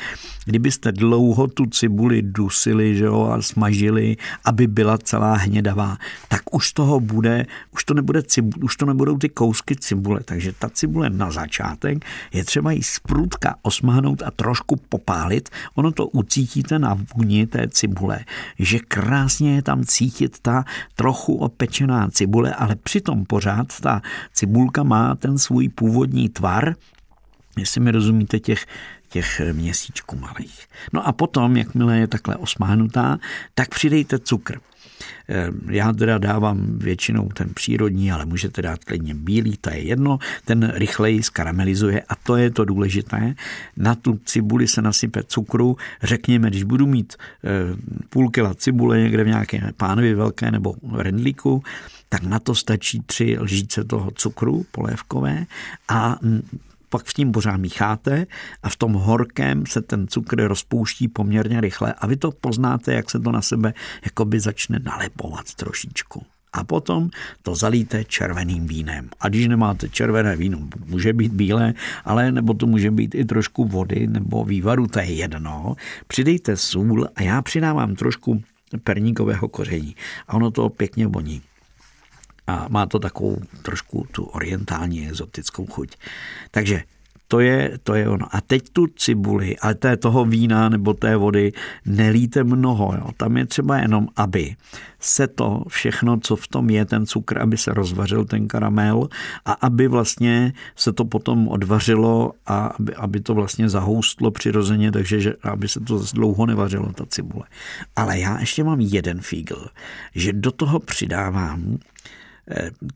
kdybyste 0.44 0.92
dlouho 0.92 1.46
tu 1.46 1.66
cibuli 1.66 2.22
dusili 2.22 2.96
že 2.96 3.04
jo, 3.04 3.30
a 3.32 3.42
smažili, 3.42 4.16
aby 4.44 4.66
byla 4.66 4.98
celá 4.98 5.34
hnědavá, 5.34 5.96
tak 6.28 6.54
už 6.54 6.72
toho 6.72 7.00
bude, 7.00 7.46
už 7.72 7.84
to 7.84 7.94
nebude 7.94 8.22
cibul, 8.22 8.64
už 8.64 8.76
to 8.76 8.86
nebudou 8.86 9.18
ty 9.18 9.28
kousky 9.28 9.76
cibule. 9.76 10.20
Takže 10.24 10.52
ta 10.58 10.68
cibule 10.68 11.10
na 11.10 11.30
začátek 11.30 12.04
je 12.32 12.44
třeba 12.44 12.72
jí 12.72 12.82
sprutka 12.82 13.54
osmahnout 13.62 14.22
a 14.22 14.30
trošku 14.30 14.76
popálit. 14.88 15.48
Ono 15.74 15.92
to 15.92 16.06
ucí 16.06 16.37
cítíte 16.38 16.78
na 16.78 16.98
vůni 17.16 17.46
té 17.46 17.68
cibule, 17.68 18.18
že 18.58 18.78
krásně 18.78 19.54
je 19.54 19.62
tam 19.62 19.84
cítit 19.84 20.38
ta 20.38 20.64
trochu 20.94 21.34
opečená 21.34 22.08
cibule, 22.10 22.54
ale 22.54 22.76
přitom 22.76 23.24
pořád 23.24 23.80
ta 23.80 24.02
cibulka 24.32 24.82
má 24.82 25.14
ten 25.14 25.38
svůj 25.38 25.68
původní 25.68 26.28
tvar, 26.28 26.74
jestli 27.56 27.80
mi 27.80 27.90
rozumíte, 27.90 28.40
těch, 28.40 28.66
těch 29.08 29.40
měsíčků 29.52 30.16
malých. 30.16 30.66
No 30.92 31.06
a 31.06 31.12
potom, 31.12 31.56
jakmile 31.56 31.98
je 31.98 32.06
takhle 32.06 32.36
osmáhnutá, 32.36 33.18
tak 33.54 33.68
přidejte 33.68 34.18
cukr. 34.18 34.58
Eh, 35.28 35.50
já 35.70 35.92
teda 35.92 36.18
dávám 36.18 36.78
většinou 36.78 37.28
ten 37.28 37.48
přírodní, 37.54 38.12
ale 38.12 38.26
můžete 38.26 38.62
dát 38.62 38.84
klidně 38.84 39.14
bílý, 39.14 39.56
to 39.60 39.70
je 39.70 39.78
jedno. 39.78 40.18
Ten 40.44 40.72
rychleji 40.74 41.22
skaramelizuje 41.22 42.02
a 42.08 42.14
to 42.16 42.36
je 42.36 42.50
to 42.50 42.64
důležité. 42.64 43.34
Na 43.76 43.94
tu 43.94 44.20
cibuli 44.24 44.68
se 44.68 44.82
nasype 44.82 45.22
cukru. 45.22 45.76
Řekněme, 46.02 46.50
když 46.50 46.62
budu 46.62 46.86
mít 46.86 47.16
eh, 47.16 47.48
půl 48.10 48.30
kila 48.30 48.54
cibule 48.54 49.00
někde 49.00 49.24
v 49.24 49.28
nějaké 49.28 49.72
pánovi 49.76 50.14
velké 50.14 50.50
nebo 50.50 50.74
rendlíku, 50.92 51.62
tak 52.08 52.22
na 52.22 52.38
to 52.38 52.54
stačí 52.54 53.02
tři 53.06 53.36
lžíce 53.40 53.84
toho 53.84 54.10
cukru 54.10 54.66
polévkové 54.70 55.46
a 55.88 56.18
pak 56.88 57.04
v 57.04 57.14
tím 57.14 57.32
pořád 57.32 57.56
mícháte 57.56 58.26
a 58.62 58.68
v 58.68 58.76
tom 58.76 58.92
horkém 58.92 59.66
se 59.66 59.82
ten 59.82 60.08
cukr 60.08 60.48
rozpouští 60.48 61.08
poměrně 61.08 61.60
rychle 61.60 61.92
a 61.92 62.06
vy 62.06 62.16
to 62.16 62.30
poznáte, 62.30 62.94
jak 62.94 63.10
se 63.10 63.20
to 63.20 63.32
na 63.32 63.42
sebe 63.42 63.74
jakoby 64.04 64.40
začne 64.40 64.78
nalepovat 64.78 65.54
trošičku. 65.54 66.22
A 66.52 66.64
potom 66.64 67.10
to 67.42 67.54
zalíte 67.54 68.04
červeným 68.04 68.66
vínem. 68.66 69.08
A 69.20 69.28
když 69.28 69.48
nemáte 69.48 69.88
červené 69.88 70.36
víno, 70.36 70.58
může 70.86 71.12
být 71.12 71.32
bílé, 71.32 71.74
ale 72.04 72.32
nebo 72.32 72.54
to 72.54 72.66
může 72.66 72.90
být 72.90 73.14
i 73.14 73.24
trošku 73.24 73.64
vody 73.64 74.06
nebo 74.06 74.44
vývaru, 74.44 74.86
to 74.86 74.98
je 74.98 75.04
jedno. 75.04 75.76
Přidejte 76.06 76.56
sůl 76.56 77.08
a 77.16 77.22
já 77.22 77.42
přidávám 77.42 77.94
trošku 77.94 78.42
perníkového 78.84 79.48
koření. 79.48 79.96
A 80.28 80.34
ono 80.34 80.50
to 80.50 80.68
pěkně 80.68 81.06
voní 81.06 81.42
a 82.48 82.66
má 82.68 82.86
to 82.86 82.98
takovou 82.98 83.36
trošku 83.62 84.06
tu 84.12 84.24
orientální 84.24 85.08
exotickou 85.08 85.66
chuť. 85.66 85.96
Takže 86.50 86.82
to 87.28 87.40
je, 87.40 87.78
to 87.82 87.94
je 87.94 88.08
ono. 88.08 88.26
A 88.30 88.40
teď 88.40 88.62
tu 88.72 88.86
cibuli, 88.86 89.58
ale 89.58 89.74
té 89.74 89.96
toho 89.96 90.24
vína 90.24 90.68
nebo 90.68 90.94
té 90.94 91.16
vody 91.16 91.52
nelíte 91.86 92.44
mnoho. 92.44 92.94
Jo. 92.96 93.10
Tam 93.16 93.36
je 93.36 93.46
třeba 93.46 93.78
jenom, 93.78 94.08
aby 94.16 94.56
se 95.00 95.26
to 95.26 95.62
všechno, 95.68 96.20
co 96.20 96.36
v 96.36 96.48
tom 96.48 96.70
je, 96.70 96.84
ten 96.84 97.06
cukr, 97.06 97.38
aby 97.38 97.56
se 97.56 97.74
rozvařil 97.74 98.24
ten 98.24 98.48
karamel 98.48 99.08
a 99.44 99.52
aby 99.52 99.88
vlastně 99.88 100.52
se 100.76 100.92
to 100.92 101.04
potom 101.04 101.48
odvařilo 101.48 102.32
a 102.46 102.66
aby, 102.66 102.94
aby 102.94 103.20
to 103.20 103.34
vlastně 103.34 103.68
zahoustlo 103.68 104.30
přirozeně, 104.30 104.92
takže 104.92 105.20
že, 105.20 105.32
aby 105.42 105.68
se 105.68 105.80
to 105.80 106.02
dlouho 106.12 106.46
nevařilo, 106.46 106.92
ta 106.92 107.06
cibule. 107.06 107.44
Ale 107.96 108.18
já 108.18 108.40
ještě 108.40 108.64
mám 108.64 108.80
jeden 108.80 109.20
fígl, 109.20 109.66
že 110.14 110.32
do 110.32 110.52
toho 110.52 110.78
přidávám 110.78 111.78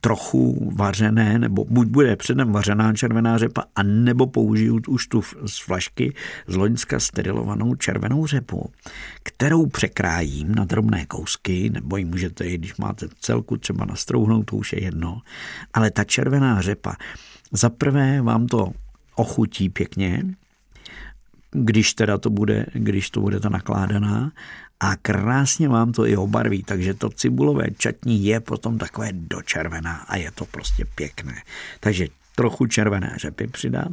trochu 0.01 0.71
vařené, 0.75 1.39
nebo 1.39 1.65
buď 1.65 1.89
bude 1.89 2.17
předem 2.17 2.53
vařená 2.53 2.93
červená 2.93 3.39
řepa, 3.39 3.65
a 3.77 3.83
nebo 3.83 4.27
použiju 4.27 4.81
už 4.89 5.07
tu 5.07 5.23
z 5.47 5.59
flašky 5.65 6.15
z 6.47 6.57
Loňska 6.57 7.01
sterilovanou 7.01 7.75
červenou 7.75 8.27
řepu, 8.27 8.71
kterou 9.23 9.67
překrájím 9.67 10.55
na 10.55 10.65
drobné 10.65 11.07
kousky, 11.07 11.71
nebo 11.71 11.97
ji 11.97 12.05
můžete, 12.05 12.51
když 12.51 12.77
máte 12.77 13.07
celku 13.21 13.57
třeba 13.57 13.85
nastrouhnout, 13.85 14.43
to 14.43 14.57
už 14.57 14.73
je 14.73 14.83
jedno. 14.83 15.21
Ale 15.75 15.91
ta 15.91 16.05
červená 16.05 16.61
řepa, 16.61 16.97
za 17.53 17.71
prvé 17.71 18.23
vám 18.23 18.47
to 18.47 18.73
ochutí 19.15 19.69
pěkně, 19.69 20.25
když 21.51 21.95
teda 21.95 22.19
to 22.19 22.31
bude, 22.31 22.67
když 22.73 23.11
to 23.11 23.21
bude 23.21 23.41
ta 23.41 23.49
nakládaná 23.49 24.33
a 24.83 24.97
krásně 24.97 25.69
vám 25.69 25.93
to 25.93 26.07
i 26.07 26.17
obarví, 26.17 26.63
takže 26.63 26.95
to 26.95 27.11
cibulové 27.11 27.67
čatní 27.79 28.25
je 28.25 28.41
potom 28.41 28.79
takové 28.79 29.09
dočervená 29.13 29.97
a 29.97 30.17
je 30.17 30.31
to 30.31 30.45
prostě 30.45 30.85
pěkné. 30.95 31.43
Takže 31.81 32.07
trochu 32.35 32.67
červené 32.67 33.15
řepy 33.17 33.47
přidat 33.47 33.93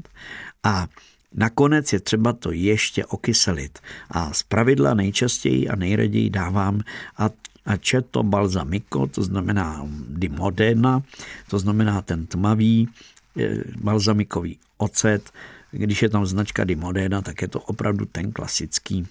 a 0.63 0.87
Nakonec 1.35 1.93
je 1.93 1.99
třeba 1.99 2.33
to 2.33 2.51
ještě 2.51 3.05
okyselit 3.05 3.79
a 4.11 4.33
z 4.33 4.43
pravidla 4.43 4.93
nejčastěji 4.93 5.69
a 5.69 5.75
nejraději 5.75 6.29
dávám 6.29 6.81
a 7.17 7.29
aceto 7.65 8.23
balsamico, 8.23 9.07
to 9.07 9.23
znamená 9.23 9.85
di 10.09 10.29
modena, 10.29 11.03
to 11.49 11.59
znamená 11.59 12.01
ten 12.01 12.25
tmavý 12.25 12.89
eh, 13.37 13.61
balzamikový 13.77 14.57
ocet. 14.77 15.29
Když 15.71 16.01
je 16.01 16.09
tam 16.09 16.25
značka 16.25 16.63
di 16.63 16.75
modena, 16.75 17.21
tak 17.21 17.41
je 17.41 17.47
to 17.47 17.59
opravdu 17.59 18.05
ten 18.05 18.31
klasický 18.31 19.05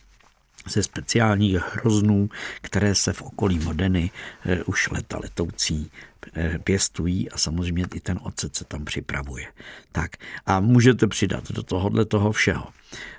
ze 0.69 0.83
speciálních 0.83 1.57
hroznů, 1.75 2.31
které 2.61 2.95
se 2.95 3.13
v 3.13 3.23
okolí 3.23 3.59
Modeny 3.59 4.11
eh, 4.47 4.63
už 4.65 4.91
leta 4.91 5.19
letoucí 5.23 5.91
eh, 6.35 6.59
pěstují 6.65 7.31
a 7.31 7.39
samozřejmě 7.39 7.85
i 7.95 8.01
ten 8.01 8.19
ocet 8.23 8.57
se 8.57 8.65
tam 8.65 8.85
připravuje. 8.85 9.47
Tak 9.93 10.11
a 10.47 10.61
můžete 10.61 11.07
přidat 11.07 11.53
do 11.53 11.63
tohohle 11.63 12.05
toho 12.05 12.33
všeho 12.33 12.67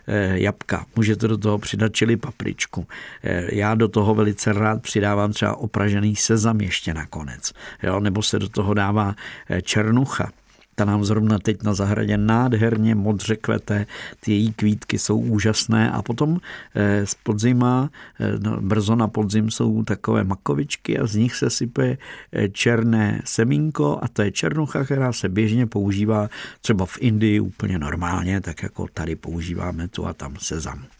eh, 0.07 0.39
jabka, 0.39 0.85
můžete 0.95 1.27
do 1.27 1.37
toho 1.37 1.57
přidat 1.57 1.93
čili 1.93 2.17
papričku. 2.17 2.87
Já 3.51 3.75
do 3.75 3.87
toho 3.87 4.15
velice 4.15 4.53
rád 4.53 4.81
přidávám 4.81 5.31
třeba 5.31 5.55
opražený 5.55 6.15
sezam 6.15 6.61
ještě 6.61 6.93
nakonec, 6.93 7.53
jo? 7.83 7.99
nebo 7.99 8.23
se 8.23 8.39
do 8.39 8.49
toho 8.49 8.73
dává 8.73 9.15
černucha 9.61 10.31
ta 10.79 10.85
nám 10.85 11.03
zrovna 11.03 11.39
teď 11.39 11.63
na 11.63 11.73
zahradě 11.73 12.17
nádherně 12.17 12.95
modře 12.95 13.35
kvete, 13.35 13.85
ty 14.19 14.31
její 14.31 14.53
kvítky 14.53 14.99
jsou 14.99 15.19
úžasné 15.19 15.91
a 15.91 16.01
potom 16.01 16.39
eh, 16.75 17.05
z 17.05 17.15
podzima, 17.15 17.89
eh, 18.19 18.39
no, 18.39 18.61
brzo 18.61 18.95
na 18.95 19.07
podzim 19.07 19.51
jsou 19.51 19.83
takové 19.83 20.23
makovičky 20.23 20.99
a 20.99 21.07
z 21.07 21.15
nich 21.15 21.35
se 21.35 21.49
sype 21.49 21.97
eh, 22.31 22.49
černé 22.49 23.21
semínko 23.25 23.99
a 24.01 24.07
to 24.07 24.21
je 24.21 24.31
černucha, 24.31 24.83
která 24.83 25.13
se 25.13 25.29
běžně 25.29 25.67
používá 25.67 26.29
třeba 26.61 26.85
v 26.85 26.97
Indii 26.99 27.39
úplně 27.39 27.79
normálně, 27.79 28.41
tak 28.41 28.63
jako 28.63 28.87
tady 28.93 29.15
používáme 29.15 29.87
tu 29.87 30.07
a 30.07 30.13
tam 30.13 30.35
sezam. 30.39 30.98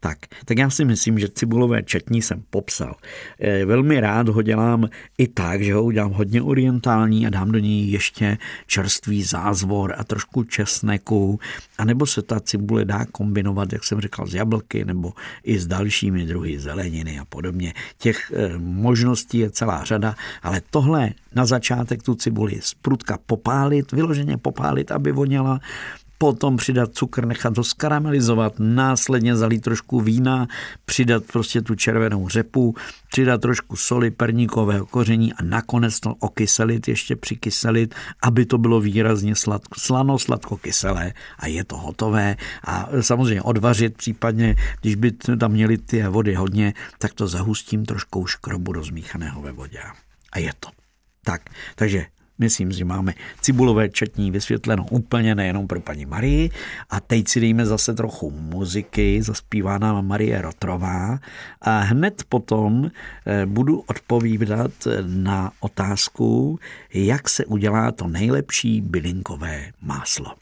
Tak, 0.00 0.18
tak 0.44 0.58
já 0.58 0.70
si 0.70 0.84
myslím, 0.84 1.18
že 1.18 1.28
cibulové 1.28 1.82
četní 1.82 2.22
jsem 2.22 2.42
popsal. 2.50 2.94
Eh, 3.40 3.64
velmi 3.64 4.00
rád 4.00 4.28
ho 4.28 4.42
dělám 4.42 4.88
i 5.18 5.28
tak, 5.28 5.62
že 5.62 5.74
ho 5.74 5.84
udělám 5.84 6.12
hodně 6.12 6.42
orientální 6.42 7.26
a 7.26 7.30
dám 7.30 7.52
do 7.52 7.58
něj 7.58 7.90
ještě 7.90 8.38
čerstvý 8.66 9.22
zázvor 9.22 9.94
a 9.98 10.04
trošku 10.04 10.44
česneku. 10.44 11.40
A 11.78 11.84
nebo 11.84 12.06
se 12.06 12.22
ta 12.22 12.40
cibule 12.40 12.84
dá 12.84 13.04
kombinovat, 13.12 13.72
jak 13.72 13.84
jsem 13.84 14.00
říkal, 14.00 14.26
s 14.26 14.34
jablky 14.34 14.84
nebo 14.84 15.12
i 15.44 15.58
s 15.58 15.66
dalšími 15.66 16.26
druhy 16.26 16.58
zeleniny 16.58 17.18
a 17.18 17.24
podobně. 17.24 17.74
Těch 17.98 18.32
eh, 18.34 18.58
možností 18.58 19.38
je 19.38 19.50
celá 19.50 19.84
řada, 19.84 20.14
ale 20.42 20.60
tohle 20.70 21.10
na 21.34 21.46
začátek 21.46 22.02
tu 22.02 22.14
cibuli 22.14 22.60
z 22.60 22.74
prudka 22.74 23.18
popálit, 23.26 23.92
vyloženě 23.92 24.36
popálit, 24.36 24.90
aby 24.90 25.12
voněla 25.12 25.60
potom 26.18 26.56
přidat 26.56 26.94
cukr, 26.94 27.26
nechat 27.26 27.54
to 27.54 27.64
skaramelizovat, 27.64 28.54
následně 28.58 29.36
zalít 29.36 29.62
trošku 29.62 30.00
vína, 30.00 30.46
přidat 30.84 31.24
prostě 31.24 31.62
tu 31.62 31.74
červenou 31.74 32.28
řepu, 32.28 32.74
přidat 33.10 33.40
trošku 33.40 33.76
soli, 33.76 34.10
perníkového 34.10 34.86
koření 34.86 35.32
a 35.32 35.42
nakonec 35.42 36.00
to 36.00 36.14
okyselit, 36.14 36.88
ještě 36.88 37.16
přikyselit, 37.16 37.94
aby 38.22 38.46
to 38.46 38.58
bylo 38.58 38.80
výrazně 38.80 39.34
sladko, 39.34 39.80
slano, 39.80 40.18
sladko 40.18 40.56
kyselé 40.56 41.12
a 41.38 41.46
je 41.46 41.64
to 41.64 41.76
hotové 41.76 42.36
a 42.64 42.88
samozřejmě 43.00 43.42
odvařit 43.42 43.96
případně, 43.96 44.56
když 44.80 44.94
by 44.94 45.12
tam 45.12 45.52
měli 45.52 45.78
ty 45.78 46.02
vody 46.02 46.34
hodně, 46.34 46.74
tak 46.98 47.14
to 47.14 47.28
zahustím 47.28 47.84
trošku 47.84 48.26
škrobu 48.26 48.72
rozmíchaného 48.72 49.42
ve 49.42 49.52
vodě. 49.52 49.80
A 50.32 50.38
je 50.38 50.52
to. 50.60 50.68
Tak, 51.24 51.42
takže 51.74 52.06
Myslím, 52.38 52.72
že 52.72 52.84
máme 52.84 53.14
cibulové 53.40 53.88
četní 53.88 54.30
vysvětleno 54.30 54.86
úplně 54.90 55.34
nejenom 55.34 55.66
pro 55.66 55.80
paní 55.80 56.06
Marii. 56.06 56.50
A 56.90 57.00
teď 57.00 57.28
si 57.28 57.40
dejme 57.40 57.66
zase 57.66 57.94
trochu 57.94 58.30
muziky, 58.30 59.22
zaspívá 59.22 59.78
nám 59.78 60.06
Marie 60.06 60.42
Rotrová. 60.42 61.18
A 61.60 61.78
hned 61.78 62.22
potom 62.28 62.90
eh, 63.26 63.46
budu 63.46 63.80
odpovídat 63.80 64.70
na 65.06 65.50
otázku, 65.60 66.58
jak 66.94 67.28
se 67.28 67.44
udělá 67.44 67.92
to 67.92 68.08
nejlepší 68.08 68.80
bylinkové 68.80 69.72
máslo. 69.82 70.34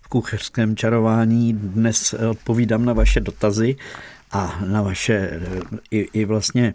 V 0.00 0.08
kuchařském 0.08 0.76
čarování 0.76 1.52
dnes 1.52 2.14
odpovídám 2.30 2.84
na 2.84 2.92
vaše 2.92 3.20
dotazy 3.20 3.76
a 4.32 4.60
na 4.66 4.82
vaše 4.82 5.14
eh, 5.14 5.40
i, 5.90 5.98
i 6.12 6.24
vlastně 6.24 6.74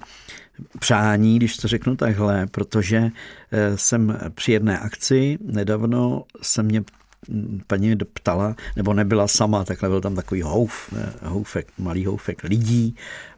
přání, 0.79 1.35
když 1.35 1.57
to 1.57 1.67
řeknu 1.67 1.95
takhle, 1.95 2.47
protože 2.47 3.09
eh, 3.51 3.77
jsem 3.77 4.19
při 4.35 4.51
jedné 4.51 4.79
akci 4.79 5.37
nedávno 5.41 6.23
se 6.41 6.63
mě 6.63 6.83
paní 7.67 7.95
ptala, 8.13 8.55
nebo 8.75 8.93
nebyla 8.93 9.27
sama, 9.27 9.65
takhle 9.65 9.89
byl 9.89 10.01
tam 10.01 10.15
takový 10.15 10.41
houf, 10.41 10.93
eh, 10.97 11.27
houfek, 11.27 11.67
malý 11.77 12.05
houfek 12.05 12.43
lidí 12.43 12.95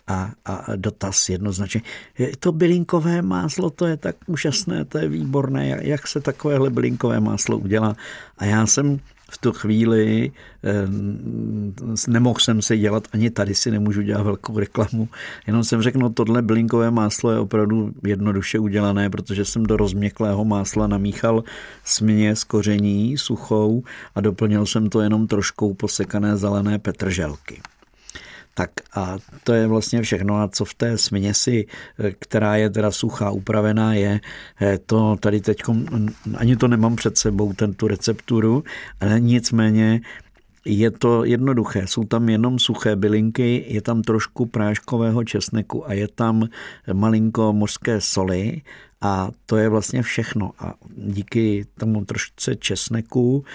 a, 0.07 0.31
a 0.45 0.65
dotaz 0.75 1.29
jednoznačně. 1.29 1.81
To 2.39 2.51
bylinkové 2.51 3.21
máslo, 3.21 3.69
to 3.69 3.85
je 3.85 3.97
tak 3.97 4.15
úžasné, 4.27 4.85
to 4.85 4.97
je 4.97 5.09
výborné, 5.09 5.79
jak 5.81 6.07
se 6.07 6.21
takovéhle 6.21 6.69
bylinkové 6.69 7.19
máslo 7.19 7.57
udělá. 7.57 7.95
A 8.37 8.45
já 8.45 8.67
jsem 8.67 8.99
v 9.33 9.37
tu 9.37 9.51
chvíli 9.51 10.31
nemohl 12.07 12.39
jsem 12.39 12.61
se 12.61 12.77
dělat, 12.77 13.07
ani 13.13 13.29
tady 13.29 13.55
si 13.55 13.71
nemůžu 13.71 14.01
dělat 14.01 14.23
velkou 14.23 14.59
reklamu, 14.59 15.09
jenom 15.47 15.63
jsem 15.63 15.81
řekl, 15.81 15.99
no 15.99 16.09
tohle 16.09 16.41
bylinkové 16.41 16.91
máslo 16.91 17.31
je 17.31 17.39
opravdu 17.39 17.93
jednoduše 18.05 18.59
udělané, 18.59 19.09
protože 19.09 19.45
jsem 19.45 19.63
do 19.63 19.77
rozměklého 19.77 20.45
másla 20.45 20.87
namíchal 20.87 21.43
směs 21.85 22.43
koření 22.43 23.17
suchou 23.17 23.83
a 24.15 24.21
doplnil 24.21 24.65
jsem 24.65 24.89
to 24.89 25.01
jenom 25.01 25.27
troškou 25.27 25.73
posekané 25.73 26.37
zelené 26.37 26.79
petrželky. 26.79 27.61
Tak 28.53 28.71
a 28.95 29.17
to 29.43 29.53
je 29.53 29.67
vlastně 29.67 30.01
všechno. 30.01 30.35
A 30.35 30.47
co 30.47 30.65
v 30.65 30.73
té 30.73 30.97
směsi, 30.97 31.65
eh, 31.99 32.11
která 32.19 32.55
je 32.55 32.69
teda 32.69 32.91
suchá, 32.91 33.31
upravená, 33.31 33.93
je 33.93 34.19
eh, 34.61 34.77
to 34.85 35.17
tady 35.19 35.41
teď, 35.41 35.61
ani 36.35 36.55
to 36.55 36.67
nemám 36.67 36.95
před 36.95 37.17
sebou, 37.17 37.53
ten 37.53 37.73
tu 37.73 37.87
recepturu, 37.87 38.63
ale 39.01 39.19
nicméně 39.19 40.01
je 40.65 40.91
to 40.91 41.25
jednoduché, 41.25 41.87
jsou 41.87 42.03
tam 42.03 42.29
jenom 42.29 42.59
suché 42.59 42.95
bylinky, 42.95 43.65
je 43.67 43.81
tam 43.81 44.01
trošku 44.01 44.45
práškového 44.45 45.23
česneku 45.23 45.89
a 45.89 45.93
je 45.93 46.07
tam 46.07 46.47
malinko 46.93 47.53
mořské 47.53 48.01
soli 48.01 48.61
a 49.03 49.29
to 49.45 49.57
je 49.57 49.69
vlastně 49.69 50.01
všechno. 50.01 50.51
A 50.59 50.73
díky 50.95 51.65
tomu 51.79 52.05
trošce 52.05 52.55
česneku 52.55 53.45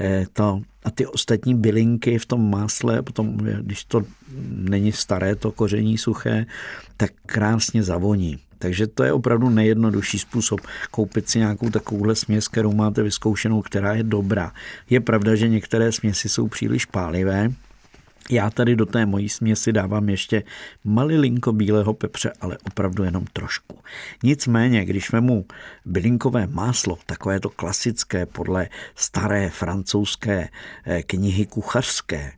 eh, 0.00 0.26
to, 0.32 0.60
a 0.84 0.90
ty 0.90 1.06
ostatní 1.06 1.54
bylinky 1.54 2.18
v 2.18 2.26
tom 2.26 2.50
másle, 2.50 3.02
potom, 3.02 3.36
když 3.36 3.84
to 3.84 4.02
není 4.50 4.92
staré, 4.92 5.34
to 5.34 5.52
koření 5.52 5.98
suché, 5.98 6.46
tak 6.96 7.10
krásně 7.26 7.82
zavoní. 7.82 8.38
Takže 8.58 8.86
to 8.86 9.04
je 9.04 9.12
opravdu 9.12 9.48
nejjednodušší 9.48 10.18
způsob 10.18 10.60
koupit 10.90 11.28
si 11.28 11.38
nějakou 11.38 11.70
takovouhle 11.70 12.14
směs, 12.14 12.48
kterou 12.48 12.72
máte 12.72 13.02
vyzkoušenou, 13.02 13.62
která 13.62 13.94
je 13.94 14.02
dobrá. 14.02 14.52
Je 14.90 15.00
pravda, 15.00 15.34
že 15.34 15.48
některé 15.48 15.92
směsi 15.92 16.28
jsou 16.28 16.48
příliš 16.48 16.84
pálivé, 16.84 17.50
já 18.30 18.50
tady 18.50 18.76
do 18.76 18.86
té 18.86 19.06
mojí 19.06 19.28
směsi 19.28 19.72
dávám 19.72 20.08
ještě 20.08 20.42
malilinko 20.84 21.52
bílého 21.52 21.94
pepře, 21.94 22.32
ale 22.40 22.58
opravdu 22.66 23.04
jenom 23.04 23.24
trošku. 23.32 23.78
Nicméně, 24.22 24.84
když 24.84 25.12
vemu 25.12 25.46
bylinkové 25.84 26.46
máslo, 26.46 26.98
takové 27.06 27.40
to 27.40 27.50
klasické 27.50 28.26
podle 28.26 28.68
staré 28.94 29.50
francouzské 29.50 30.48
eh, 30.84 31.02
knihy 31.02 31.46
kuchařské, 31.46 32.32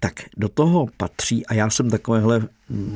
tak 0.00 0.14
do 0.36 0.48
toho 0.48 0.86
patří, 0.96 1.46
a 1.46 1.54
já 1.54 1.70
jsem 1.70 1.90
takovéhle 1.90 2.48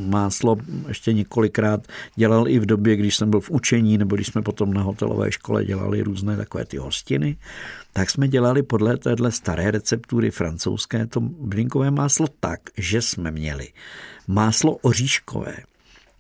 máslo 0.08 0.56
ještě 0.88 1.12
několikrát 1.12 1.86
dělal 2.16 2.48
i 2.48 2.58
v 2.58 2.66
době, 2.66 2.96
když 2.96 3.16
jsem 3.16 3.30
byl 3.30 3.40
v 3.40 3.50
učení, 3.50 3.98
nebo 3.98 4.16
když 4.16 4.26
jsme 4.26 4.42
potom 4.42 4.74
na 4.74 4.82
hotelové 4.82 5.32
škole 5.32 5.64
dělali 5.64 6.02
různé 6.02 6.36
takové 6.36 6.64
ty 6.64 6.76
hostiny, 6.76 7.36
tak 7.92 8.10
jsme 8.10 8.28
dělali 8.28 8.62
podle 8.62 8.96
téhle 8.96 9.32
staré 9.32 9.70
receptury 9.70 10.30
francouzské 10.30 11.06
to 11.06 11.20
blinkové 11.20 11.90
máslo 11.90 12.26
tak, 12.40 12.60
že 12.76 13.02
jsme 13.02 13.30
měli 13.30 13.68
máslo 14.26 14.76
oříškové. 14.76 15.56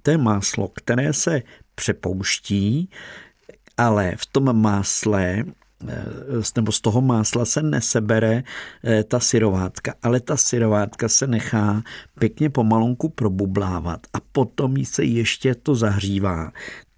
To 0.02 0.10
je 0.10 0.18
máslo, 0.18 0.68
které 0.68 1.12
se 1.12 1.42
přepouští, 1.74 2.90
ale 3.76 4.12
v 4.16 4.26
tom 4.26 4.60
másle 4.62 5.44
nebo 6.56 6.72
z 6.72 6.80
toho 6.80 7.00
másla 7.00 7.44
se 7.44 7.62
nesebere 7.62 8.42
eh, 8.84 9.04
ta 9.04 9.20
syrovátka, 9.20 9.94
ale 10.02 10.20
ta 10.20 10.36
syrovátka 10.36 11.08
se 11.08 11.26
nechá 11.26 11.82
pěkně 12.18 12.50
pomalonku 12.50 13.08
probublávat 13.08 14.00
a 14.12 14.18
potom 14.32 14.84
se 14.84 15.04
ještě 15.04 15.54
to 15.54 15.74
zahřívá 15.74 16.52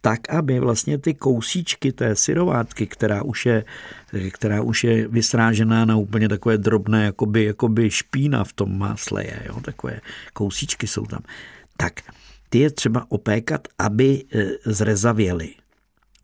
tak, 0.06 0.30
aby 0.30 0.60
vlastně 0.60 0.98
ty 0.98 1.14
kousíčky 1.14 1.92
té 1.92 2.16
syrovátky, 2.16 2.86
která 2.86 3.22
už 3.22 3.46
je, 3.46 3.64
která 4.32 4.62
už 4.62 4.84
je 4.84 5.08
vysrážená 5.08 5.84
na 5.84 5.96
úplně 5.96 6.28
takové 6.28 6.58
drobné, 6.58 7.04
jakoby, 7.04 7.44
jakoby 7.44 7.90
špína 7.90 8.44
v 8.44 8.52
tom 8.52 8.78
másle 8.78 9.24
je, 9.24 9.42
jo, 9.46 9.60
takové 9.60 10.00
kousíčky 10.32 10.86
jsou 10.86 11.06
tam, 11.06 11.20
tak 11.76 12.00
ty 12.48 12.58
je 12.58 12.70
třeba 12.70 13.06
opékat, 13.08 13.68
aby 13.78 14.24
eh, 14.32 14.46
zrezavěly. 14.64 15.54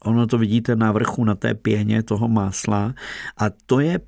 Ono 0.05 0.27
to 0.27 0.39
vidíte 0.39 0.77
na 0.77 0.93
vrchu, 0.93 1.25
na 1.25 1.35
té 1.35 1.55
pěně 1.55 2.03
toho 2.03 2.29
másla 2.29 2.95
a 3.39 3.45
to 3.67 3.81
je 3.81 4.01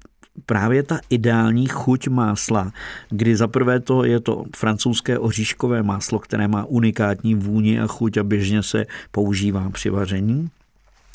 právě 0.47 0.83
ta 0.83 0.99
ideální 1.11 1.67
chuť 1.67 2.09
másla, 2.09 2.73
kdy 3.11 3.37
zaprvé 3.37 3.81
to 3.81 4.05
je 4.05 4.21
to 4.21 4.45
francouzské 4.57 5.19
oříškové 5.19 5.83
máslo, 5.83 6.19
které 6.19 6.49
má 6.49 6.65
unikátní 6.65 7.35
vůni 7.35 7.81
a 7.81 7.87
chuť 7.87 8.17
a 8.17 8.25
běžně 8.25 8.63
se 8.63 8.87
používá 9.11 9.71
při 9.71 9.91
vaření. 9.91 10.51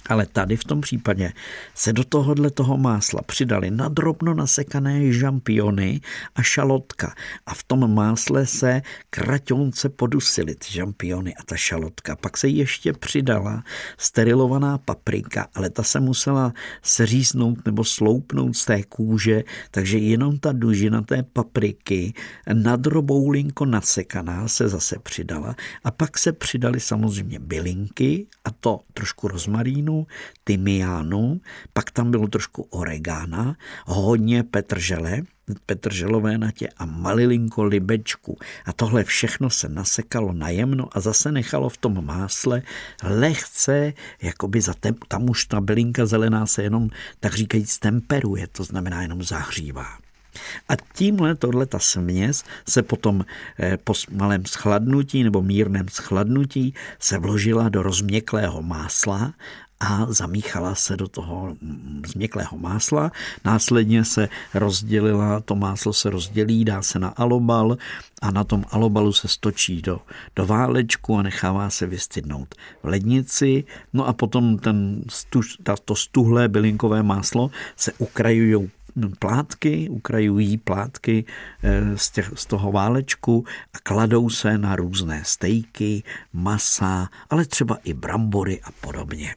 Ale 0.10 0.26
tady 0.26 0.58
v 0.58 0.64
tom 0.64 0.82
případě 0.82 1.34
se 1.76 1.94
do 1.94 2.04
tohohle 2.04 2.50
toho 2.50 2.78
másla 2.78 3.22
přidali 3.22 3.72
nadrobno 3.72 4.34
nasekané 4.34 5.14
žampiony 5.14 6.02
a 6.36 6.42
šalotka 6.42 7.14
a 7.46 7.54
v 7.54 7.64
tom 7.64 7.94
másle 7.94 8.46
se 8.46 8.82
kraťonce 9.10 9.90
podusily 9.90 10.56
ty 10.56 10.74
žampiony 10.74 11.36
a 11.36 11.44
ta 11.44 11.56
šalotka. 11.56 12.16
Pak 12.16 12.38
se 12.38 12.48
ještě 12.48 12.94
přidala 12.94 13.64
sterilovaná 13.98 14.78
paprika, 14.78 15.48
ale 15.56 15.70
ta 15.70 15.84
se 15.84 16.00
musela 16.00 16.54
seříznout 16.82 17.66
nebo 17.66 17.84
sloupnout 17.84 18.56
z 18.56 18.66
té 18.66 18.84
kůže, 18.84 19.44
takže 19.72 19.98
jenom 19.98 20.40
ta 20.40 20.52
dužina 20.52 21.02
té 21.02 21.24
papriky 21.24 22.14
nadroboulinko 22.54 23.66
nasekaná 23.66 24.48
se 24.48 24.70
zase 24.70 25.00
přidala 25.00 25.56
a 25.84 25.92
pak 25.92 26.18
se 26.18 26.32
přidali 26.34 26.80
samozřejmě 26.80 27.40
bylinky 27.40 28.28
a 28.46 28.52
to 28.52 28.80
trošku 28.94 29.28
rozmarínu 29.28 29.99
tymiánu, 30.44 31.42
pak 31.74 31.92
tam 31.92 32.12
bylo 32.12 32.28
trošku 32.28 32.62
oregána, 32.62 33.56
hodně 33.86 34.44
petržele, 34.44 35.22
petrželové 35.66 36.38
natě 36.38 36.70
a 36.78 36.86
malilinko 36.86 37.64
libečku. 37.64 38.38
A 38.66 38.74
tohle 38.74 39.04
všechno 39.04 39.50
se 39.50 39.70
nasekalo 39.70 40.34
najemno 40.34 40.90
a 40.92 41.00
zase 41.00 41.32
nechalo 41.32 41.70
v 41.70 41.78
tom 41.78 42.06
másle 42.06 42.62
lehce, 43.04 43.94
jakoby 44.22 44.62
za 44.62 44.74
tem, 44.74 44.96
tam 45.08 45.30
už 45.30 45.46
ta 45.46 45.62
bylinka 45.62 46.06
zelená 46.06 46.46
se 46.46 46.64
jenom, 46.64 46.90
tak 47.20 47.34
říkajíc, 47.34 47.80
temperuje, 47.80 48.48
to 48.48 48.64
znamená 48.64 49.02
jenom 49.02 49.24
zahřívá. 49.24 49.86
A 50.70 50.74
tímhle 50.94 51.36
tohle 51.36 51.66
ta 51.66 51.80
směs 51.80 52.44
se 52.68 52.84
potom 52.84 53.26
eh, 53.60 53.78
po 53.78 53.94
malém 54.12 54.46
schladnutí 54.46 55.24
nebo 55.24 55.42
mírném 55.42 55.86
schladnutí 55.90 56.74
se 57.00 57.18
vložila 57.18 57.70
do 57.70 57.84
rozměklého 57.84 58.62
másla 58.62 59.34
a 59.80 60.06
zamíchala 60.10 60.76
se 60.76 60.98
do 60.98 61.08
toho 61.08 61.56
změklého 62.08 62.58
másla. 62.58 63.12
Následně 63.46 64.06
se 64.06 64.30
rozdělila, 64.54 65.40
to 65.40 65.56
máslo 65.56 65.94
se 65.94 66.10
rozdělí, 66.10 66.66
dá 66.66 66.82
se 66.82 67.00
na 67.00 67.08
alobal 67.08 67.78
a 68.22 68.32
na 68.32 68.44
tom 68.44 68.66
alobalu 68.72 69.14
se 69.14 69.28
stočí 69.28 69.82
do, 69.82 70.00
do 70.36 70.46
válečku 70.46 71.18
a 71.18 71.22
nechává 71.22 71.70
se 71.70 71.88
vystydnout 71.88 72.56
v 72.84 72.88
lednici. 72.88 73.64
No 73.94 74.08
a 74.08 74.14
potom 74.14 74.58
ten 74.58 75.04
stuž, 75.10 75.58
to 75.86 75.96
stuhlé 75.96 76.48
bylinkové 76.48 77.04
máslo 77.04 77.52
se 77.76 77.92
ukrajují 77.98 78.72
plátky, 79.20 79.90
ukrajují 79.90 80.58
plátky 80.58 81.26
eh, 81.64 81.98
z, 81.98 82.12
těch, 82.12 82.32
z 82.36 82.46
toho 82.46 82.72
válečku 82.72 83.46
a 83.74 83.80
kladou 83.80 84.30
se 84.30 84.58
na 84.58 84.76
různé 84.76 85.22
stejky, 85.26 86.04
masa, 86.34 87.10
ale 87.30 87.46
třeba 87.46 87.78
i 87.84 87.94
brambory 87.94 88.62
a 88.64 88.72
podobně. 88.82 89.36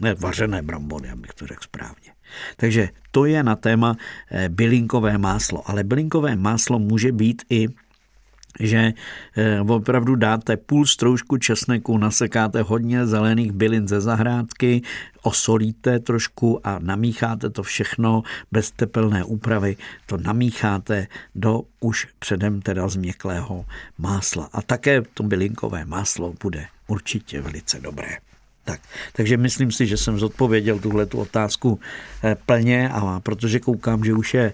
Ne, 0.00 0.14
vařené 0.14 0.62
brambory, 0.62 1.10
abych 1.10 1.34
to 1.34 1.46
řekl 1.46 1.62
správně. 1.64 2.12
Takže 2.56 2.88
to 3.10 3.24
je 3.24 3.42
na 3.42 3.56
téma 3.56 3.96
eh, 4.30 4.48
bylinkové 4.48 5.18
máslo. 5.18 5.70
Ale 5.70 5.84
bylinkové 5.84 6.36
máslo 6.36 6.78
může 6.78 7.12
být 7.12 7.42
i 7.50 7.68
že 8.60 8.92
eh, 9.36 9.60
opravdu 9.60 10.14
dáte 10.14 10.56
půl 10.56 10.86
stroužku 10.86 11.36
česneku, 11.36 11.98
nasekáte 11.98 12.62
hodně 12.62 13.06
zelených 13.06 13.52
bylin 13.52 13.88
ze 13.88 14.00
zahrádky, 14.00 14.82
osolíte 15.22 15.98
trošku 15.98 16.66
a 16.66 16.78
namícháte 16.78 17.50
to 17.50 17.62
všechno 17.62 18.22
bez 18.52 18.70
tepelné 18.70 19.24
úpravy, 19.24 19.76
to 20.06 20.16
namícháte 20.16 21.06
do 21.34 21.62
už 21.80 22.08
předem 22.18 22.62
teda 22.62 22.88
změklého 22.88 23.64
másla. 23.98 24.48
A 24.52 24.62
také 24.62 25.02
to 25.14 25.22
bylinkové 25.22 25.84
máslo 25.84 26.34
bude 26.42 26.66
určitě 26.86 27.40
velice 27.40 27.80
dobré. 27.80 28.31
Tak, 28.64 28.80
takže 29.12 29.36
myslím 29.36 29.72
si, 29.72 29.86
že 29.86 29.96
jsem 29.96 30.18
zodpověděl 30.18 30.78
tuhle 30.78 31.06
tu 31.06 31.18
otázku 31.18 31.80
eh, 32.24 32.36
plně 32.46 32.88
a 32.88 33.20
protože 33.20 33.60
koukám, 33.60 34.04
že 34.04 34.14
už 34.14 34.34
je 34.34 34.52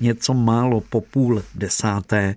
něco 0.00 0.34
málo 0.34 0.80
po 0.80 1.00
půl 1.00 1.42
desáté, 1.54 2.34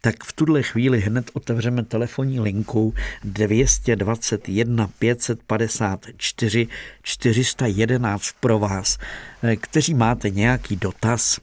tak 0.00 0.24
v 0.24 0.32
tuhle 0.32 0.62
chvíli 0.62 1.00
hned 1.00 1.30
otevřeme 1.32 1.84
telefonní 1.84 2.40
linku 2.40 2.94
221 3.24 4.86
554 4.98 6.68
411 7.02 8.34
pro 8.40 8.58
vás, 8.58 8.98
eh, 9.42 9.56
kteří 9.56 9.94
máte 9.94 10.30
nějaký 10.30 10.76
dotaz, 10.76 11.40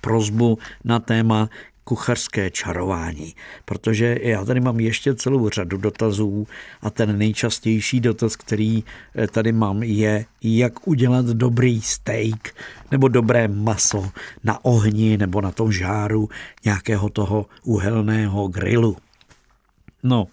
prozbu 0.00 0.58
na 0.84 0.98
téma 0.98 1.48
kuchařské 1.84 2.50
čarování, 2.50 3.34
protože 3.64 4.18
já 4.22 4.44
tady 4.44 4.60
mám 4.60 4.80
ještě 4.80 5.14
celou 5.14 5.48
řadu 5.48 5.76
dotazů 5.76 6.46
a 6.82 6.90
ten 6.90 7.18
nejčastější 7.18 8.00
dotaz, 8.00 8.36
který 8.36 8.84
eh, 9.16 9.26
tady 9.26 9.52
mám, 9.52 9.82
je, 9.82 10.24
jak 10.42 10.88
udělat 10.88 11.26
dobrý 11.26 11.80
steak 11.82 12.54
nebo 12.90 13.08
dobré 13.08 13.48
maso 13.48 14.10
na 14.44 14.64
ohni 14.64 15.16
nebo 15.16 15.40
na 15.40 15.50
tom 15.50 15.72
žáru 15.72 16.28
nějakého 16.64 17.08
toho 17.08 17.46
uhelného 17.64 18.48
grilu. 18.48 18.96
No, 20.02 20.26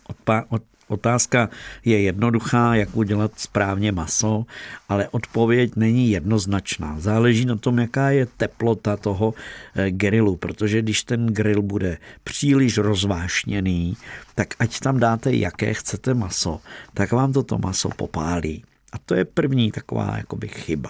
od, 0.49 0.61
Otázka 0.91 1.49
je 1.85 2.01
jednoduchá, 2.01 2.75
jak 2.75 2.95
udělat 2.95 3.31
správně 3.35 3.91
maso, 3.91 4.45
ale 4.89 5.07
odpověď 5.09 5.75
není 5.75 6.11
jednoznačná. 6.11 6.99
Záleží 6.99 7.45
na 7.45 7.55
tom, 7.55 7.79
jaká 7.79 8.09
je 8.09 8.25
teplota 8.25 8.97
toho 8.97 9.33
eh, 9.75 9.91
grilu, 9.91 10.35
protože 10.35 10.81
když 10.81 11.03
ten 11.03 11.27
grill 11.27 11.61
bude 11.61 11.97
příliš 12.23 12.77
rozvášněný, 12.77 13.97
tak 14.35 14.53
ať 14.59 14.79
tam 14.79 14.99
dáte, 14.99 15.35
jaké 15.35 15.73
chcete 15.73 16.13
maso, 16.13 16.59
tak 16.93 17.11
vám 17.11 17.33
toto 17.33 17.57
maso 17.57 17.89
popálí. 17.89 18.63
A 18.91 18.97
to 18.97 19.15
je 19.15 19.25
první 19.25 19.71
taková 19.71 20.17
jakoby 20.17 20.47
chyba. 20.47 20.89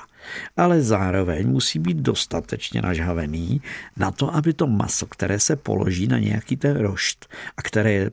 Ale 0.57 0.81
zároveň 0.81 1.47
musí 1.47 1.79
být 1.79 1.97
dostatečně 1.97 2.81
nažhavený 2.81 3.61
na 3.97 4.11
to, 4.11 4.35
aby 4.35 4.53
to 4.53 4.67
maso, 4.67 5.05
které 5.05 5.39
se 5.39 5.55
položí 5.55 6.07
na 6.07 6.19
nějaký 6.19 6.57
ten 6.57 6.77
rošt 6.77 7.29
a 7.57 7.61
které 7.61 7.91
je 7.91 8.11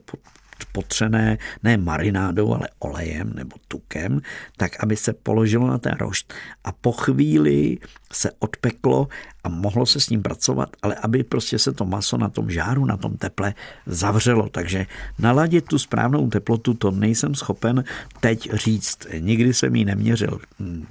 potřené 0.65 1.39
ne 1.63 1.77
marinádou, 1.77 2.55
ale 2.55 2.69
olejem 2.79 3.33
nebo 3.35 3.57
tukem, 3.69 4.21
tak 4.57 4.73
aby 4.85 4.97
se 4.97 5.13
položilo 5.13 5.67
na 5.67 5.79
ten 5.79 5.93
rošt 6.01 6.35
a 6.65 6.73
po 6.73 6.93
chvíli 6.93 7.79
se 8.13 8.31
odpeklo 8.39 9.09
a 9.45 9.49
mohlo 9.49 9.87
se 9.87 10.01
s 10.01 10.11
ním 10.11 10.23
pracovat, 10.23 10.69
ale 10.83 10.95
aby 10.95 11.25
prostě 11.25 11.59
se 11.59 11.73
to 11.73 11.85
maso 11.85 12.19
na 12.19 12.29
tom 12.29 12.51
žáru, 12.51 12.85
na 12.85 12.97
tom 12.97 13.17
teple 13.17 13.55
zavřelo. 13.87 14.49
Takže 14.49 14.87
naladit 15.19 15.65
tu 15.65 15.79
správnou 15.79 16.29
teplotu, 16.29 16.75
to 16.75 16.91
nejsem 16.91 17.35
schopen 17.35 17.85
teď 18.21 18.51
říct. 18.53 19.07
Nikdy 19.19 19.55
jsem 19.55 19.77
ji 19.77 19.85
neměřil 19.85 20.41
hm, 20.61 20.87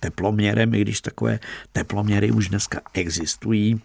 teploměrem, 0.00 0.74
i 0.74 0.80
když 0.80 1.00
takové 1.00 1.38
teploměry 1.72 2.30
už 2.30 2.48
dneska 2.48 2.80
existují 2.94 3.80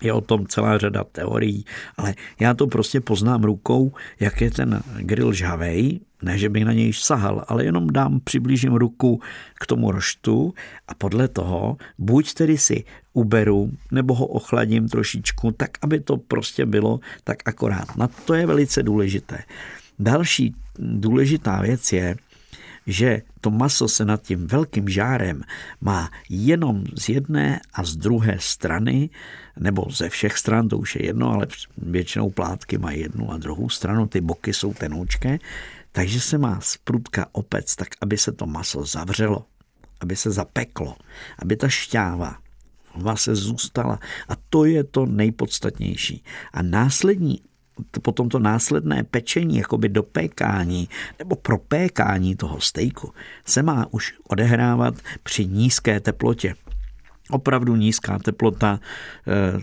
je 0.00 0.12
o 0.12 0.20
tom 0.20 0.46
celá 0.46 0.78
řada 0.78 1.04
teorií, 1.04 1.64
ale 1.96 2.14
já 2.40 2.54
to 2.54 2.66
prostě 2.66 3.00
poznám 3.00 3.44
rukou, 3.44 3.92
jak 4.20 4.40
je 4.40 4.50
ten 4.50 4.82
grill 4.98 5.32
žhavej, 5.32 6.00
ne, 6.22 6.38
že 6.38 6.48
bych 6.48 6.64
na 6.64 6.72
něj 6.72 6.92
sahal, 6.92 7.44
ale 7.48 7.64
jenom 7.64 7.90
dám, 7.90 8.20
přiblížím 8.24 8.74
ruku 8.74 9.20
k 9.60 9.66
tomu 9.66 9.90
roštu 9.90 10.54
a 10.88 10.94
podle 10.94 11.28
toho 11.28 11.76
buď 11.98 12.34
tedy 12.34 12.58
si 12.58 12.84
uberu, 13.12 13.70
nebo 13.92 14.14
ho 14.14 14.26
ochladím 14.26 14.88
trošičku, 14.88 15.52
tak 15.52 15.70
aby 15.82 16.00
to 16.00 16.16
prostě 16.16 16.66
bylo 16.66 17.00
tak 17.24 17.36
akorát. 17.44 17.96
Na 17.96 18.08
to 18.08 18.34
je 18.34 18.46
velice 18.46 18.82
důležité. 18.82 19.38
Další 19.98 20.54
důležitá 20.78 21.60
věc 21.62 21.92
je, 21.92 22.16
že 22.88 23.22
to 23.40 23.50
maso 23.50 23.88
se 23.88 24.04
nad 24.04 24.22
tím 24.22 24.46
velkým 24.46 24.88
žárem 24.88 25.42
má 25.80 26.10
jenom 26.28 26.84
z 26.96 27.08
jedné 27.08 27.60
a 27.72 27.84
z 27.84 27.96
druhé 27.96 28.36
strany, 28.40 29.10
nebo 29.56 29.86
ze 29.90 30.08
všech 30.08 30.38
stran, 30.38 30.68
to 30.68 30.78
už 30.78 30.96
je 30.96 31.06
jedno, 31.06 31.32
ale 31.32 31.46
většinou 31.76 32.30
plátky 32.30 32.78
mají 32.78 33.00
jednu 33.00 33.32
a 33.32 33.38
druhou 33.38 33.68
stranu, 33.68 34.06
ty 34.06 34.20
boky 34.20 34.54
jsou 34.54 34.74
tenoučké, 34.74 35.38
takže 35.92 36.20
se 36.20 36.38
má 36.38 36.60
z 36.60 36.76
prudka 36.76 37.26
opec, 37.32 37.76
tak 37.76 37.88
aby 38.00 38.18
se 38.18 38.32
to 38.32 38.46
maso 38.46 38.84
zavřelo, 38.84 39.44
aby 40.00 40.16
se 40.16 40.30
zapeklo, 40.30 40.96
aby 41.38 41.56
ta 41.56 41.68
šťáva 41.68 42.38
se 43.14 43.34
zůstala. 43.34 44.00
A 44.28 44.32
to 44.50 44.64
je 44.64 44.84
to 44.84 45.06
nejpodstatnější. 45.06 46.24
A 46.52 46.62
následní 46.62 47.40
potom 48.02 48.28
to 48.28 48.38
následné 48.38 49.04
pečení, 49.04 49.56
jakoby 49.56 49.88
dopékání 49.88 50.88
nebo 51.18 51.36
propékání 51.36 52.36
toho 52.36 52.60
stejku 52.60 53.12
se 53.44 53.62
má 53.62 53.86
už 53.90 54.14
odehrávat 54.28 54.94
při 55.22 55.46
nízké 55.46 56.00
teplotě 56.00 56.54
opravdu 57.30 57.76
nízká 57.76 58.18
teplota, 58.18 58.80
eh, 59.26 59.60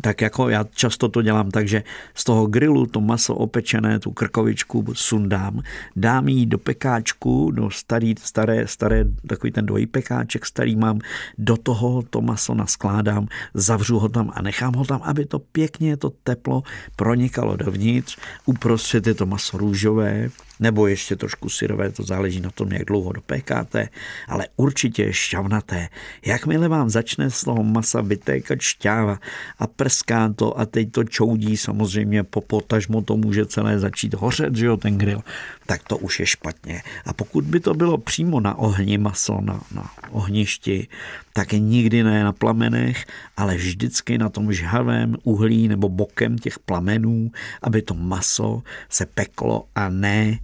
tak 0.00 0.20
jako 0.20 0.48
já 0.48 0.64
často 0.64 1.08
to 1.08 1.22
dělám, 1.22 1.50
takže 1.50 1.82
z 2.14 2.24
toho 2.24 2.46
grilu 2.46 2.86
to 2.86 3.00
maso 3.00 3.34
opečené, 3.34 3.98
tu 3.98 4.10
krkovičku 4.10 4.84
sundám, 4.92 5.62
dám 5.96 6.28
ji 6.28 6.46
do 6.46 6.58
pekáčku, 6.58 7.50
do 7.50 7.70
starý, 7.70 8.14
staré, 8.18 8.66
staré, 8.66 9.04
takový 9.26 9.52
ten 9.52 9.66
dvojí 9.66 9.86
pekáček 9.86 10.46
starý 10.46 10.76
mám, 10.76 10.98
do 11.38 11.56
toho 11.56 12.02
to 12.10 12.20
maso 12.20 12.54
naskládám, 12.54 13.26
zavřu 13.54 13.98
ho 13.98 14.08
tam 14.08 14.30
a 14.34 14.42
nechám 14.42 14.74
ho 14.74 14.84
tam, 14.84 15.00
aby 15.02 15.26
to 15.26 15.38
pěkně 15.38 15.96
to 15.96 16.10
teplo 16.10 16.62
pronikalo 16.96 17.56
dovnitř, 17.56 18.18
uprostřed 18.46 19.06
je 19.06 19.14
to 19.14 19.26
maso 19.26 19.58
růžové, 19.58 20.28
nebo 20.60 20.86
ještě 20.86 21.16
trošku 21.16 21.48
syrové, 21.48 21.90
to 21.90 22.02
záleží 22.02 22.40
na 22.40 22.50
tom, 22.50 22.72
jak 22.72 22.84
dlouho 22.84 23.12
dopékáte, 23.12 23.88
ale 24.28 24.46
určitě 24.56 25.12
šťavnaté. 25.12 25.88
Jakmile 26.26 26.68
vám 26.68 26.90
začne 26.90 27.30
z 27.30 27.44
toho 27.44 27.62
masa 27.62 28.00
vytékat 28.00 28.60
šťáva 28.60 29.18
a 29.58 29.66
prská 29.66 30.32
to 30.36 30.58
a 30.58 30.66
teď 30.66 30.92
to 30.92 31.04
čoudí, 31.04 31.56
samozřejmě 31.56 32.22
po 32.22 32.40
potažmo 32.40 33.02
to 33.02 33.16
může 33.16 33.46
celé 33.46 33.78
začít 33.78 34.14
hořet, 34.14 34.56
že 34.56 34.66
jo, 34.66 34.76
ten 34.76 34.98
grill, 34.98 35.22
tak 35.66 35.82
to 35.82 35.98
už 35.98 36.20
je 36.20 36.26
špatně. 36.26 36.82
A 37.06 37.12
pokud 37.12 37.44
by 37.44 37.60
to 37.60 37.74
bylo 37.74 37.98
přímo 37.98 38.40
na 38.40 38.54
ohni 38.58 38.98
maso, 38.98 39.40
na, 39.40 39.60
na 39.74 39.90
ohništi, 40.10 40.88
tak 41.32 41.52
nikdy 41.52 42.02
ne 42.02 42.24
na 42.24 42.32
plamenech, 42.32 43.06
ale 43.36 43.56
vždycky 43.56 44.18
na 44.18 44.28
tom 44.28 44.52
žhavém 44.52 45.16
uhlí 45.22 45.68
nebo 45.68 45.88
bokem 45.88 46.38
těch 46.38 46.58
plamenů, 46.58 47.30
aby 47.62 47.82
to 47.82 47.94
maso 47.94 48.62
se 48.88 49.06
peklo 49.06 49.64
a 49.74 49.88
ne 49.88 50.38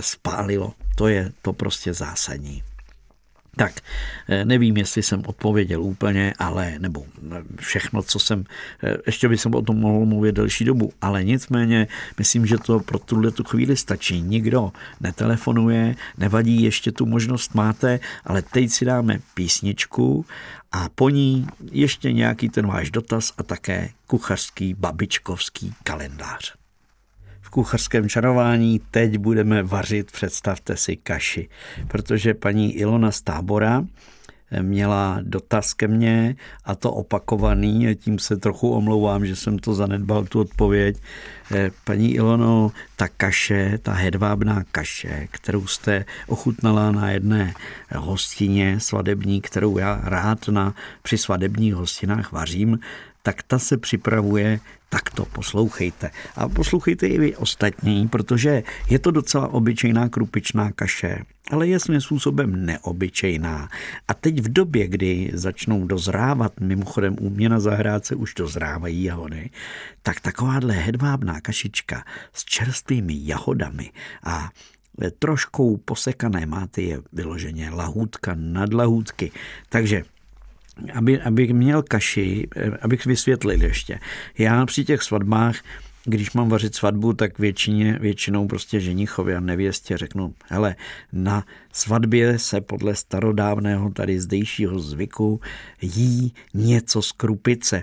spálilo. 0.00 0.72
To 0.96 1.08
je 1.08 1.32
to 1.42 1.52
prostě 1.52 1.94
zásadní. 1.94 2.62
Tak, 3.56 3.72
eh, 4.28 4.44
nevím, 4.44 4.76
jestli 4.76 5.02
jsem 5.02 5.22
odpověděl 5.26 5.82
úplně, 5.82 6.34
ale, 6.38 6.74
nebo 6.78 7.04
eh, 7.32 7.42
všechno, 7.60 8.02
co 8.02 8.18
jsem, 8.18 8.44
eh, 8.82 8.96
ještě 9.06 9.28
bych 9.28 9.46
o 9.46 9.62
tom 9.62 9.76
mohl 9.76 10.06
mluvit 10.06 10.32
delší 10.32 10.64
dobu, 10.64 10.92
ale 11.00 11.24
nicméně 11.24 11.88
myslím, 12.18 12.46
že 12.46 12.58
to 12.58 12.80
pro 12.80 12.98
tuhle 12.98 13.30
tu 13.30 13.44
chvíli 13.44 13.76
stačí. 13.76 14.22
Nikdo 14.22 14.72
netelefonuje, 15.00 15.96
nevadí, 16.18 16.62
ještě 16.62 16.92
tu 16.92 17.06
možnost 17.06 17.54
máte, 17.54 18.00
ale 18.24 18.42
teď 18.42 18.70
si 18.70 18.84
dáme 18.84 19.18
písničku 19.34 20.26
a 20.72 20.88
po 20.88 21.08
ní 21.10 21.46
ještě 21.72 22.12
nějaký 22.12 22.48
ten 22.48 22.66
váš 22.66 22.90
dotaz 22.90 23.32
a 23.38 23.42
také 23.42 23.88
kuchařský 24.06 24.74
babičkovský 24.74 25.74
kalendář 25.84 26.63
kuchařském 27.50 28.08
čarování 28.08 28.80
teď 28.90 29.18
budeme 29.18 29.62
vařit, 29.62 30.12
představte 30.12 30.76
si, 30.76 30.96
kaši, 30.96 31.48
protože 31.88 32.34
paní 32.34 32.76
Ilona 32.76 33.10
z 33.10 33.20
tábora 33.20 33.84
měla 34.62 35.18
dotaz 35.22 35.74
ke 35.74 35.88
mně 35.88 36.36
a 36.64 36.74
to 36.74 36.92
opakovaný, 36.92 37.94
tím 37.94 38.18
se 38.18 38.36
trochu 38.36 38.70
omlouvám, 38.70 39.26
že 39.26 39.36
jsem 39.36 39.58
to 39.58 39.74
zanedbal, 39.74 40.24
tu 40.24 40.40
odpověď. 40.40 40.96
Eh, 41.54 41.70
paní 41.84 42.14
Ilono, 42.14 42.72
ta 42.96 43.08
kaše, 43.08 43.78
ta 43.82 43.92
hedvábná 43.92 44.64
kaše, 44.72 45.28
kterou 45.30 45.66
jste 45.66 46.04
ochutnala 46.26 46.92
na 46.92 47.10
jedné 47.10 47.54
hostině 47.96 48.80
svadební, 48.80 49.40
kterou 49.40 49.78
já 49.78 50.00
rád 50.04 50.48
na, 50.48 50.74
při 51.02 51.18
svadebních 51.18 51.74
hostinách 51.74 52.32
vařím, 52.32 52.78
tak 53.24 53.42
ta 53.42 53.58
se 53.58 53.76
připravuje 53.76 54.60
tak 54.94 55.10
to 55.10 55.24
poslouchejte. 55.24 56.10
A 56.36 56.48
poslouchejte 56.48 57.06
i 57.06 57.18
vy 57.18 57.36
ostatní, 57.36 58.08
protože 58.08 58.62
je 58.90 58.98
to 58.98 59.10
docela 59.10 59.48
obyčejná 59.48 60.08
krupičná 60.08 60.72
kaše, 60.72 61.18
ale 61.50 61.66
je 61.66 61.80
svým 61.80 62.00
způsobem 62.00 62.66
neobyčejná. 62.66 63.68
A 64.08 64.14
teď 64.14 64.40
v 64.40 64.52
době, 64.52 64.88
kdy 64.88 65.30
začnou 65.34 65.86
dozrávat, 65.86 66.52
mimochodem 66.60 67.16
u 67.20 67.30
mě 67.30 67.48
na 67.48 67.60
zahrádce 67.60 68.14
už 68.14 68.34
dozrávají 68.34 69.04
jahody, 69.04 69.50
tak 70.02 70.20
takováhle 70.20 70.74
hedvábná 70.74 71.40
kašička 71.40 72.04
s 72.32 72.44
čerstvými 72.44 73.14
jahodami 73.18 73.90
a 74.22 74.50
troškou 75.18 75.76
posekané 75.76 76.46
máte 76.46 76.82
je 76.82 77.02
vyloženě 77.12 77.70
lahůdka 77.70 78.34
nad 78.34 78.74
lahůdky. 78.74 79.30
Takže 79.68 80.02
aby, 80.94 81.20
abych 81.20 81.50
měl 81.52 81.82
kaši, 81.82 82.48
abych 82.82 83.06
vysvětlil 83.06 83.62
ještě. 83.62 83.98
Já 84.38 84.66
při 84.66 84.84
těch 84.84 85.02
svatbách, 85.02 85.56
když 86.04 86.32
mám 86.32 86.48
vařit 86.48 86.74
svatbu, 86.74 87.12
tak 87.12 87.38
většině, 87.38 87.98
většinou 88.00 88.46
prostě 88.46 88.80
ženichovi 88.80 89.34
a 89.34 89.40
nevěstě 89.40 89.96
řeknu, 89.96 90.34
hele, 90.48 90.76
na 91.12 91.44
svatbě 91.74 92.38
se 92.38 92.60
podle 92.60 92.94
starodávného 92.94 93.90
tady 93.90 94.20
zdejšího 94.20 94.78
zvyku 94.78 95.40
jí 95.82 96.34
něco 96.54 97.02
z 97.02 97.12
krupice. 97.12 97.82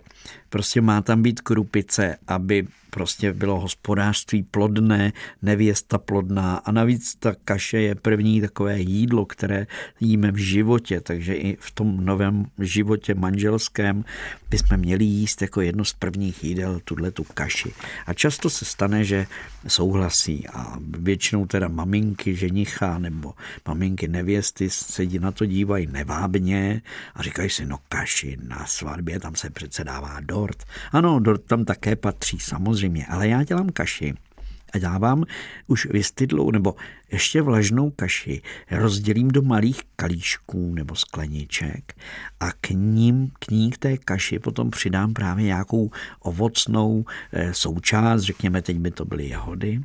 Prostě 0.49 0.82
má 0.82 1.01
tam 1.01 1.21
být 1.21 1.41
krupice, 1.41 2.17
aby 2.27 2.67
prostě 2.91 3.34
bylo 3.34 3.60
hospodářství 3.60 4.43
plodné, 4.43 5.13
nevěsta 5.41 5.97
plodná 5.97 6.56
a 6.56 6.71
navíc 6.71 7.15
ta 7.15 7.36
kaše 7.45 7.82
je 7.82 7.95
první 7.95 8.41
takové 8.41 8.80
jídlo, 8.80 9.25
které 9.25 9.67
jíme 9.99 10.32
v 10.32 10.38
životě, 10.38 11.01
takže 11.01 11.34
i 11.36 11.58
v 11.60 11.71
tom 11.71 12.06
novém 12.06 12.45
životě 12.60 13.15
manželském 13.15 14.06
bychom 14.49 14.77
měli 14.77 15.06
jíst 15.06 15.41
jako 15.41 15.62
jedno 15.62 15.86
z 15.86 15.93
prvních 15.93 16.43
jídel 16.43 16.80
tuhle 16.84 17.12
tu 17.12 17.23
kaši. 17.23 17.73
A 18.06 18.13
často 18.13 18.49
se 18.49 18.65
stane, 18.65 19.04
že 19.04 19.27
souhlasí 19.67 20.47
a 20.47 20.77
většinou 20.80 21.45
teda 21.45 21.67
maminky 21.67 22.36
ženicha 22.36 22.97
nebo 22.99 23.34
maminky 23.67 23.80
nevěsty 24.07 24.69
sedí 24.69 25.19
na 25.19 25.31
to 25.31 25.45
dívají 25.45 25.87
nevábně 25.87 26.81
a 27.15 27.23
říkají 27.23 27.49
si, 27.49 27.65
no 27.65 27.77
kaši 27.89 28.37
na 28.47 28.65
svatbě, 28.65 29.19
tam 29.19 29.35
se 29.35 29.49
přece 29.49 29.83
dává 29.83 30.19
dort. 30.19 30.63
Ano, 30.91 31.19
dort 31.19 31.41
tam 31.41 31.65
také 31.65 31.95
patří, 31.95 32.39
samozřejmě, 32.39 33.05
ale 33.05 33.27
já 33.27 33.43
dělám 33.43 33.69
kaši 33.69 34.13
a 34.73 34.77
dávám 34.77 35.23
už 35.67 35.85
vystydlou 35.85 36.51
nebo 36.51 36.75
ještě 37.11 37.41
vlažnou 37.41 37.89
kaši, 37.89 38.41
rozdělím 38.71 39.27
do 39.27 39.41
malých 39.41 39.81
kalíšků 39.95 40.73
nebo 40.73 40.95
skleniček 40.95 41.93
a 42.39 42.51
k 42.61 42.69
ním, 42.69 43.31
k 43.39 43.51
ní 43.51 43.71
k 43.71 43.77
té 43.77 43.97
kaši 43.97 44.39
potom 44.39 44.71
přidám 44.71 45.13
právě 45.13 45.45
nějakou 45.45 45.91
ovocnou 46.19 47.05
eh, 47.31 47.53
součást, 47.53 48.21
řekněme, 48.21 48.61
teď 48.61 48.77
by 48.77 48.91
to 48.91 49.05
byly 49.05 49.29
jahody, 49.29 49.81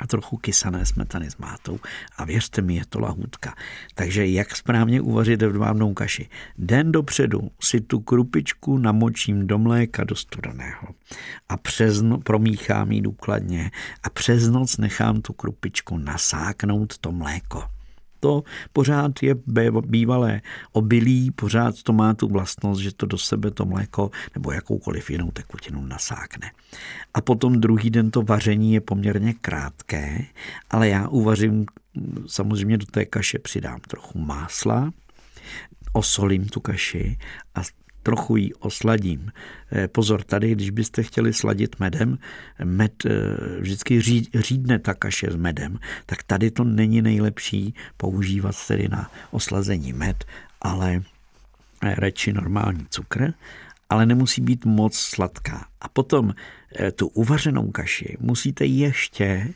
a 0.00 0.06
trochu 0.06 0.36
kysané 0.36 0.86
smetany 0.86 1.30
s 1.30 1.36
mátou 1.36 1.78
a 2.16 2.24
věřte 2.24 2.62
mi, 2.62 2.74
je 2.74 2.86
to 2.88 3.00
lahůdka. 3.00 3.54
Takže 3.94 4.26
jak 4.26 4.56
správně 4.56 5.00
uvařit 5.00 5.42
hedvábnou 5.42 5.94
kaši? 5.94 6.28
Den 6.58 6.92
dopředu 6.92 7.50
si 7.62 7.80
tu 7.80 8.00
krupičku 8.00 8.78
namočím 8.78 9.46
do 9.46 9.58
mléka 9.58 10.04
do 10.04 10.14
studeného 10.14 10.88
a 11.48 11.56
přes 11.56 12.02
no, 12.02 12.18
promíchám 12.18 12.92
ji 12.92 13.00
důkladně 13.00 13.70
a 14.02 14.10
přes 14.10 14.48
noc 14.48 14.76
nechám 14.76 15.22
tu 15.22 15.32
krupičku 15.32 15.98
nasáknout 15.98 16.98
to 16.98 17.12
mléko 17.12 17.79
to 18.20 18.42
pořád 18.72 19.22
je 19.22 19.34
bývalé 19.80 20.40
obilí, 20.72 21.30
pořád 21.30 21.82
to 21.82 21.92
má 21.92 22.14
tu 22.14 22.28
vlastnost, 22.28 22.80
že 22.80 22.94
to 22.94 23.06
do 23.06 23.18
sebe 23.18 23.50
to 23.50 23.64
mléko 23.64 24.10
nebo 24.34 24.52
jakoukoliv 24.52 25.10
jinou 25.10 25.30
tekutinu 25.30 25.86
nasákne. 25.86 26.50
A 27.14 27.20
potom 27.20 27.60
druhý 27.60 27.90
den 27.90 28.10
to 28.10 28.22
vaření 28.22 28.74
je 28.74 28.80
poměrně 28.80 29.34
krátké, 29.34 30.24
ale 30.70 30.88
já 30.88 31.08
uvařím, 31.08 31.66
samozřejmě 32.26 32.78
do 32.78 32.86
té 32.86 33.04
kaše 33.04 33.38
přidám 33.38 33.80
trochu 33.80 34.18
másla, 34.18 34.92
osolím 35.92 36.46
tu 36.46 36.60
kaši 36.60 37.18
a 37.54 37.60
trochu 38.02 38.36
ji 38.36 38.54
osladím. 38.54 39.32
Eh, 39.72 39.88
pozor, 39.88 40.22
tady, 40.22 40.52
když 40.52 40.70
byste 40.70 41.02
chtěli 41.02 41.32
sladit 41.32 41.80
medem, 41.80 42.18
med 42.64 42.92
eh, 43.06 43.10
vždycky 43.60 44.00
řídne 44.34 44.78
ta 44.78 44.94
kaše 44.94 45.30
s 45.30 45.36
medem, 45.36 45.78
tak 46.06 46.22
tady 46.22 46.50
to 46.50 46.64
není 46.64 47.02
nejlepší 47.02 47.74
používat 47.96 48.66
tedy 48.68 48.88
na 48.88 49.10
oslazení 49.30 49.92
med, 49.92 50.24
ale 50.62 51.02
eh, 51.82 51.94
radši 51.94 52.32
normální 52.32 52.86
cukr, 52.90 53.32
ale 53.90 54.06
nemusí 54.06 54.40
být 54.40 54.64
moc 54.64 54.96
sladká. 54.96 55.66
A 55.80 55.88
potom 55.88 56.34
tu 56.94 57.06
uvařenou 57.06 57.70
kaši 57.70 58.16
musíte 58.20 58.64
ještě 58.64 59.54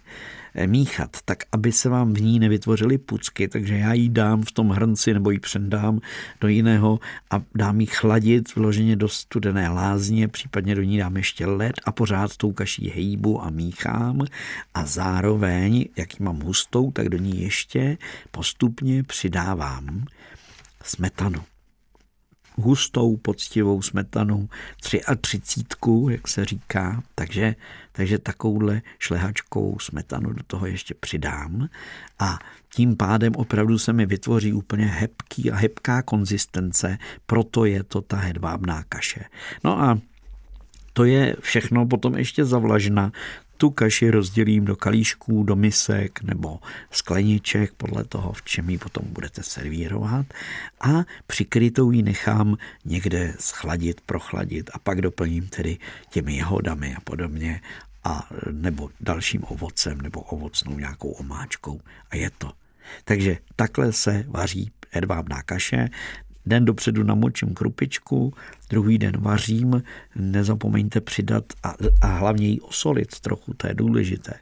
míchat, 0.67 1.17
tak 1.25 1.39
aby 1.53 1.73
se 1.73 1.89
vám 1.89 2.13
v 2.13 2.21
ní 2.21 2.39
nevytvořily 2.39 2.99
pucky, 2.99 3.49
takže 3.49 3.77
já 3.77 3.93
ji 3.93 4.09
dám 4.09 4.43
v 4.43 4.53
tom 4.53 4.71
hrnci 4.71 5.15
nebo 5.15 5.31
ji 5.31 5.39
předám 5.39 6.01
do 6.41 6.49
jiného 6.49 7.01
a 7.31 7.43
dám 7.55 7.81
ji 7.81 7.87
chladit 7.87 8.55
vloženě 8.55 8.97
do 8.97 9.09
studené 9.09 9.69
lázně, 9.69 10.29
případně 10.29 10.75
do 10.75 10.83
ní 10.83 10.99
dám 10.99 11.17
ještě 11.17 11.47
led 11.47 11.75
a 11.85 11.93
pořád 11.93 12.37
tou 12.37 12.53
kaší 12.53 12.91
hejbu 12.91 13.45
a 13.45 13.51
míchám 13.51 14.21
a 14.75 14.87
zároveň, 14.87 15.85
jak 15.97 16.21
ji 16.21 16.25
mám 16.25 16.41
hustou, 16.41 16.91
tak 16.91 17.09
do 17.09 17.19
ní 17.19 17.43
ještě 17.43 17.99
postupně 18.31 19.03
přidávám 19.03 20.05
smetanu 20.85 21.54
hustou, 22.57 23.17
poctivou 23.17 23.83
smetanu, 23.83 24.49
tři 24.81 25.05
a 25.05 25.15
třicítku, 25.15 26.09
jak 26.11 26.29
se 26.29 26.45
říká, 26.45 27.03
takže, 27.15 27.55
takže 27.93 28.19
takovouhle 28.19 28.83
šlehačkou 28.99 29.79
smetanu 29.79 30.33
do 30.33 30.43
toho 30.47 30.67
ještě 30.67 30.95
přidám 30.95 31.69
a 32.19 32.39
tím 32.75 32.97
pádem 32.97 33.33
opravdu 33.37 33.79
se 33.79 33.93
mi 33.93 34.07
vytvoří 34.07 34.53
úplně 34.53 34.87
hebký 34.87 35.51
a 35.51 35.57
hebká 35.57 36.03
konzistence, 36.03 36.99
proto 37.27 37.65
je 37.65 37.83
to 37.83 38.03
ta 38.03 38.17
hedvábná 38.17 38.85
kaše. 38.89 39.25
No 39.65 39.81
a 39.83 39.99
to 40.93 41.05
je 41.05 41.37
všechno 41.41 41.87
potom 41.87 42.17
ještě 42.17 42.45
zavlažna 42.45 43.13
tu 43.57 43.71
kaši 43.71 44.11
rozdělím 44.11 44.65
do 44.65 44.77
kalíšků, 44.77 45.43
do 45.43 45.57
misek 45.57 46.23
nebo 46.23 46.59
skleniček, 46.91 47.73
podle 47.73 48.05
toho, 48.05 48.33
v 48.33 48.43
čem 48.43 48.71
ji 48.71 48.79
potom 48.79 49.05
budete 49.09 49.43
servírovat 49.43 50.27
a 50.81 51.05
přikrytou 51.27 51.91
ji 51.91 52.03
nechám 52.03 52.57
někde 52.85 53.35
schladit, 53.39 54.01
prochladit 54.01 54.71
a 54.73 54.79
pak 54.79 55.01
doplním 55.01 55.47
tedy 55.47 55.79
těmi 56.11 56.37
jahodami 56.37 56.95
a 56.95 57.01
podobně 57.01 57.61
a 58.05 58.29
nebo 58.51 58.91
dalším 59.01 59.45
ovocem 59.45 60.01
nebo 60.01 60.21
ovocnou 60.21 60.79
nějakou 60.79 61.11
omáčkou 61.11 61.81
a 62.11 62.17
je 62.17 62.31
to. 62.31 62.53
Takže 63.05 63.39
takhle 63.57 63.93
se 63.93 64.25
vaří 64.29 64.73
hedvábná 64.91 65.43
kaše. 65.43 65.89
Den 66.47 66.65
dopředu 66.65 67.03
namočím 67.03 67.55
krupičku, 67.55 68.35
druhý 68.71 68.99
den 68.99 69.21
vařím, 69.21 69.83
nezapomeňte 70.17 71.01
přidat 71.01 71.45
a, 71.63 71.75
a 72.01 72.07
hlavně 72.07 72.49
ji 72.49 72.61
osolit 72.61 73.21
trochu, 73.21 73.55
to 73.55 73.67
je 73.67 73.75
důležité 73.75 74.35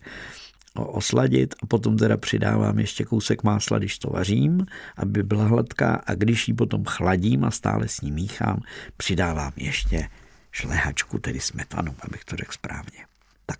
osladit 0.74 1.54
a 1.62 1.66
potom 1.66 1.96
teda 1.96 2.16
přidávám 2.16 2.78
ještě 2.78 3.04
kousek 3.04 3.42
másla, 3.42 3.78
když 3.78 3.98
to 3.98 4.10
vařím, 4.10 4.66
aby 4.96 5.22
byla 5.22 5.44
hladká 5.44 5.94
a 6.06 6.14
když 6.14 6.48
ji 6.48 6.54
potom 6.54 6.84
chladím 6.84 7.44
a 7.44 7.50
stále 7.50 7.88
s 7.88 8.00
ní 8.00 8.12
míchám, 8.12 8.60
přidávám 8.96 9.52
ještě 9.56 10.08
šlehačku, 10.52 11.18
tedy 11.18 11.40
smetanu, 11.40 11.94
abych 12.00 12.24
to 12.24 12.36
řekl 12.36 12.52
správně. 12.52 13.06
Tak. 13.46 13.58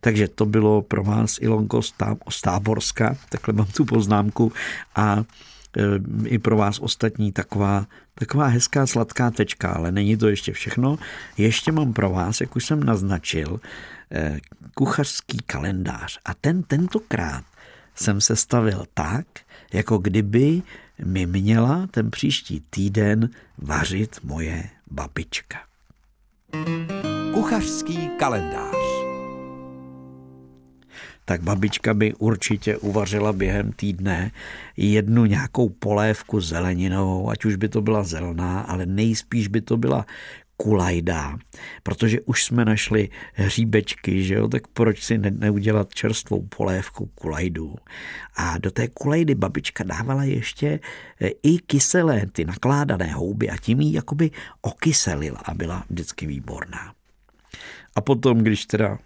Takže 0.00 0.28
to 0.28 0.46
bylo 0.46 0.82
pro 0.82 1.04
vás 1.04 1.38
Ilonko 1.40 1.82
z 2.28 2.40
Táborska, 2.42 3.16
takhle 3.28 3.54
mám 3.54 3.66
tu 3.66 3.84
poznámku 3.84 4.52
a 4.96 5.24
i 6.24 6.38
pro 6.38 6.56
vás 6.56 6.78
ostatní 6.78 7.32
taková, 7.32 7.86
taková 8.14 8.46
hezká 8.46 8.86
sladká 8.86 9.30
tečka, 9.30 9.72
ale 9.72 9.92
není 9.92 10.16
to 10.16 10.28
ještě 10.28 10.52
všechno. 10.52 10.98
Ještě 11.36 11.72
mám 11.72 11.92
pro 11.92 12.10
vás, 12.10 12.40
jak 12.40 12.56
už 12.56 12.66
jsem 12.66 12.84
naznačil, 12.84 13.60
eh, 14.12 14.38
kuchařský 14.74 15.38
kalendář. 15.46 16.18
A 16.24 16.34
ten 16.34 16.62
tentokrát 16.62 17.44
jsem 17.94 18.20
se 18.20 18.36
stavil 18.36 18.84
tak, 18.94 19.26
jako 19.72 19.98
kdyby 19.98 20.62
mi 21.04 21.26
měla 21.26 21.86
ten 21.90 22.10
příští 22.10 22.62
týden 22.70 23.30
vařit 23.58 24.18
moje 24.22 24.64
babička. 24.90 25.58
Kuchařský 27.34 28.10
kalendář 28.18 29.03
tak 31.24 31.42
babička 31.42 31.94
by 31.94 32.14
určitě 32.14 32.76
uvařila 32.76 33.32
během 33.32 33.72
týdne 33.72 34.30
jednu 34.76 35.24
nějakou 35.24 35.68
polévku 35.68 36.40
zeleninovou, 36.40 37.30
ať 37.30 37.44
už 37.44 37.56
by 37.56 37.68
to 37.68 37.80
byla 37.82 38.02
zelená, 38.02 38.60
ale 38.60 38.86
nejspíš 38.86 39.48
by 39.48 39.60
to 39.60 39.76
byla 39.76 40.06
kulajda, 40.56 41.38
protože 41.82 42.20
už 42.20 42.44
jsme 42.44 42.64
našli 42.64 43.08
hříbečky, 43.32 44.24
že 44.24 44.34
jo, 44.34 44.48
tak 44.48 44.68
proč 44.68 45.02
si 45.02 45.18
ne- 45.18 45.30
neudělat 45.30 45.94
čerstvou 45.94 46.42
polévku 46.56 47.06
kulajdu. 47.06 47.74
A 48.36 48.58
do 48.58 48.70
té 48.70 48.88
kulajdy 48.88 49.34
babička 49.34 49.84
dávala 49.84 50.24
ještě 50.24 50.66
e, 51.20 51.28
i 51.42 51.58
kyselé, 51.58 52.26
ty 52.32 52.44
nakládané 52.44 53.12
houby 53.12 53.50
a 53.50 53.56
tím 53.56 53.80
ji 53.80 53.94
jakoby 53.94 54.30
okyselila 54.62 55.38
a 55.44 55.54
byla 55.54 55.84
vždycky 55.90 56.26
výborná. 56.26 56.94
A 57.96 58.00
potom, 58.00 58.38
když 58.38 58.66
teda 58.66 58.98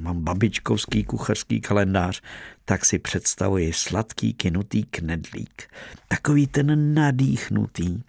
mám 0.00 0.24
babičkovský 0.24 1.04
kuchařský 1.04 1.60
kalendář, 1.60 2.22
tak 2.64 2.84
si 2.84 2.98
představuji 2.98 3.72
sladký 3.72 4.34
kinutý 4.34 4.84
knedlík. 4.84 5.62
Takový 6.08 6.46
ten 6.46 6.94
nadýchnutý, 6.94 8.02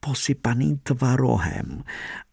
posypaný 0.00 0.80
tvarohem 0.82 1.82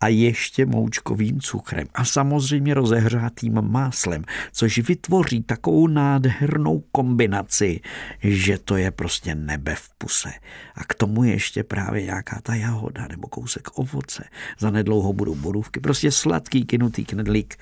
a 0.02 0.08
ještě 0.08 0.66
moučkovým 0.66 1.42
cukrem 1.42 1.88
a 1.94 2.06
samozřejmě 2.06 2.74
rozehřátým 2.74 3.62
máslem, 3.62 4.24
což 4.52 4.78
vytvoří 4.80 5.44
takovou 5.44 5.88
nádhernou 5.88 6.84
kombinaci, 6.92 7.80
že 8.20 8.58
to 8.58 8.78
je 8.78 8.92
prostě 8.92 9.36
nebe 9.36 9.76
v 9.76 9.90
puse. 9.98 10.30
A 10.76 10.84
k 10.84 10.94
tomu 10.94 11.24
ještě 11.24 11.64
právě 11.64 12.04
nějaká 12.04 12.40
ta 12.44 12.56
jahoda 12.56 13.08
nebo 13.10 13.28
kousek 13.28 13.78
ovoce. 13.78 14.24
Za 14.60 14.72
nedlouho 14.72 15.14
budou 15.14 15.36
borůvky. 15.36 15.80
Prostě 15.80 16.12
sladký 16.12 16.66
kinutý 16.66 17.06
knedlík 17.06 17.56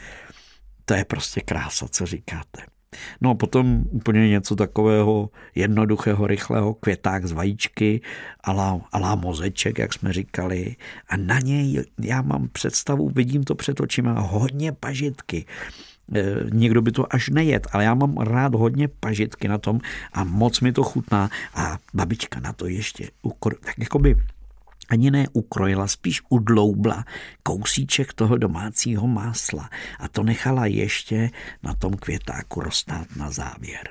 to 0.85 0.93
je 0.93 1.05
prostě 1.05 1.41
krása, 1.41 1.87
co 1.87 2.05
říkáte. 2.05 2.61
No 3.21 3.29
a 3.29 3.35
potom 3.35 3.83
úplně 3.91 4.29
něco 4.29 4.55
takového 4.55 5.29
jednoduchého, 5.55 6.27
rychlého, 6.27 6.73
květák 6.73 7.25
z 7.25 7.31
vajíčky, 7.31 8.01
alá, 8.43 8.81
alá 8.91 9.15
mozeček, 9.15 9.79
jak 9.79 9.93
jsme 9.93 10.13
říkali. 10.13 10.75
A 11.09 11.17
na 11.17 11.39
něj 11.39 11.83
já 12.01 12.21
mám 12.21 12.47
představu, 12.51 13.09
vidím 13.09 13.43
to 13.43 13.55
před 13.55 13.79
očima, 13.79 14.19
hodně 14.19 14.71
pažitky. 14.71 15.45
E, 16.15 16.23
někdo 16.51 16.81
by 16.81 16.91
to 16.91 17.15
až 17.15 17.29
nejet, 17.29 17.67
ale 17.71 17.83
já 17.83 17.93
mám 17.93 18.17
rád 18.17 18.55
hodně 18.55 18.87
pažitky 18.87 19.47
na 19.47 19.57
tom 19.57 19.79
a 20.13 20.23
moc 20.23 20.61
mi 20.61 20.71
to 20.71 20.83
chutná. 20.83 21.29
A 21.53 21.77
babička 21.93 22.39
na 22.39 22.53
to 22.53 22.67
ještě, 22.67 23.09
tak 23.65 23.77
jako 23.77 23.99
by 23.99 24.15
ani 24.89 25.11
ne 25.11 25.25
ukrojila, 25.33 25.87
spíš 25.87 26.21
udloubla 26.29 27.05
kousíček 27.43 28.13
toho 28.13 28.37
domácího 28.37 29.07
másla 29.07 29.69
a 29.99 30.07
to 30.07 30.23
nechala 30.23 30.65
ještě 30.65 31.29
na 31.63 31.73
tom 31.73 31.93
květáku 31.93 32.61
roztát 32.61 33.15
na 33.15 33.31
závěr. 33.31 33.89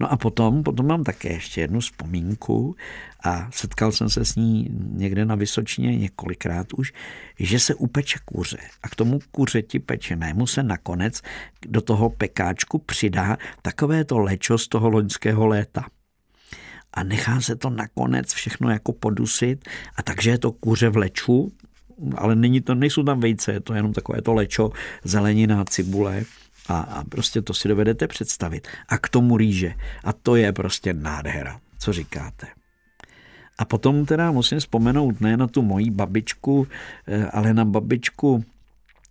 No 0.00 0.12
a 0.12 0.16
potom, 0.16 0.62
potom 0.62 0.86
mám 0.86 1.04
také 1.04 1.32
ještě 1.32 1.60
jednu 1.60 1.80
vzpomínku 1.80 2.76
a 3.24 3.48
setkal 3.50 3.92
jsem 3.92 4.10
se 4.10 4.24
s 4.24 4.36
ní 4.36 4.68
někde 4.70 5.24
na 5.24 5.34
Vysočině 5.34 5.96
několikrát 5.96 6.66
už, 6.72 6.92
že 7.38 7.60
se 7.60 7.74
upeče 7.74 8.18
kuře 8.24 8.58
a 8.82 8.88
k 8.88 8.94
tomu 8.94 9.18
kuřeti 9.30 9.78
pečenému 9.78 10.46
se 10.46 10.62
nakonec 10.62 11.22
do 11.66 11.80
toho 11.80 12.10
pekáčku 12.10 12.78
přidá 12.78 13.36
takové 13.62 14.04
to 14.04 14.18
lečo 14.18 14.58
z 14.58 14.68
toho 14.68 14.88
loňského 14.88 15.46
léta 15.46 15.84
a 16.94 17.02
nechá 17.02 17.40
se 17.40 17.56
to 17.56 17.70
nakonec 17.70 18.32
všechno 18.32 18.70
jako 18.70 18.92
podusit 18.92 19.68
a 19.96 20.02
takže 20.02 20.30
je 20.30 20.38
to 20.38 20.52
kuře 20.52 20.88
v 20.88 20.96
leču, 20.96 21.52
ale 22.16 22.36
není 22.36 22.60
to, 22.60 22.74
nejsou 22.74 23.02
tam 23.02 23.20
vejce, 23.20 23.52
je 23.52 23.60
to 23.60 23.74
jenom 23.74 23.92
takové 23.92 24.22
to 24.22 24.32
lečo, 24.34 24.70
zelenina, 25.04 25.64
cibule 25.64 26.24
a, 26.68 26.80
a 26.80 27.04
prostě 27.04 27.42
to 27.42 27.54
si 27.54 27.68
dovedete 27.68 28.08
představit. 28.08 28.68
A 28.88 28.98
k 28.98 29.08
tomu 29.08 29.36
rýže. 29.36 29.74
A 30.04 30.12
to 30.12 30.36
je 30.36 30.52
prostě 30.52 30.94
nádhera. 30.94 31.60
Co 31.78 31.92
říkáte? 31.92 32.46
A 33.58 33.64
potom 33.64 34.06
teda 34.06 34.30
musím 34.30 34.58
vzpomenout 34.58 35.20
ne 35.20 35.36
na 35.36 35.46
tu 35.46 35.62
moji 35.62 35.90
babičku, 35.90 36.66
eh, 37.06 37.26
ale 37.26 37.54
na 37.54 37.64
babičku 37.64 38.44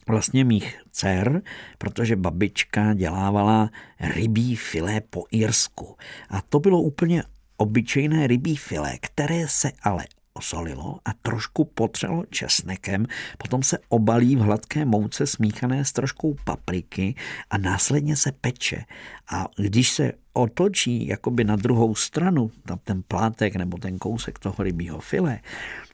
vlastně 0.07 0.43
mých 0.43 0.79
dcer, 0.91 1.41
protože 1.77 2.15
babička 2.15 2.93
dělávala 2.93 3.69
rybí 3.99 4.55
filé 4.55 5.01
po 5.09 5.23
Irsku. 5.31 5.95
A 6.29 6.41
to 6.41 6.59
bylo 6.59 6.81
úplně 6.81 7.23
obyčejné 7.61 8.27
rybí 8.27 8.55
filé, 8.55 8.97
které 9.01 9.47
se 9.47 9.71
ale 9.83 10.05
osolilo 10.33 10.99
a 11.05 11.13
trošku 11.13 11.65
potřelo 11.65 12.23
česnekem, 12.29 13.05
potom 13.37 13.63
se 13.63 13.77
obalí 13.89 14.35
v 14.35 14.39
hladké 14.39 14.85
mouce 14.85 15.27
smíchané 15.27 15.85
s 15.85 15.91
troškou 15.91 16.35
papriky 16.43 17.15
a 17.49 17.57
následně 17.57 18.15
se 18.15 18.31
peče. 18.31 18.83
A 19.31 19.47
když 19.57 19.89
se 19.89 20.11
otočí 20.33 21.07
jakoby 21.07 21.43
na 21.43 21.55
druhou 21.55 21.95
stranu, 21.95 22.51
tam 22.65 22.79
ten 22.83 23.03
plátek 23.07 23.55
nebo 23.55 23.77
ten 23.77 23.97
kousek 23.97 24.39
toho 24.39 24.55
rybího 24.63 24.99
filé, 24.99 25.39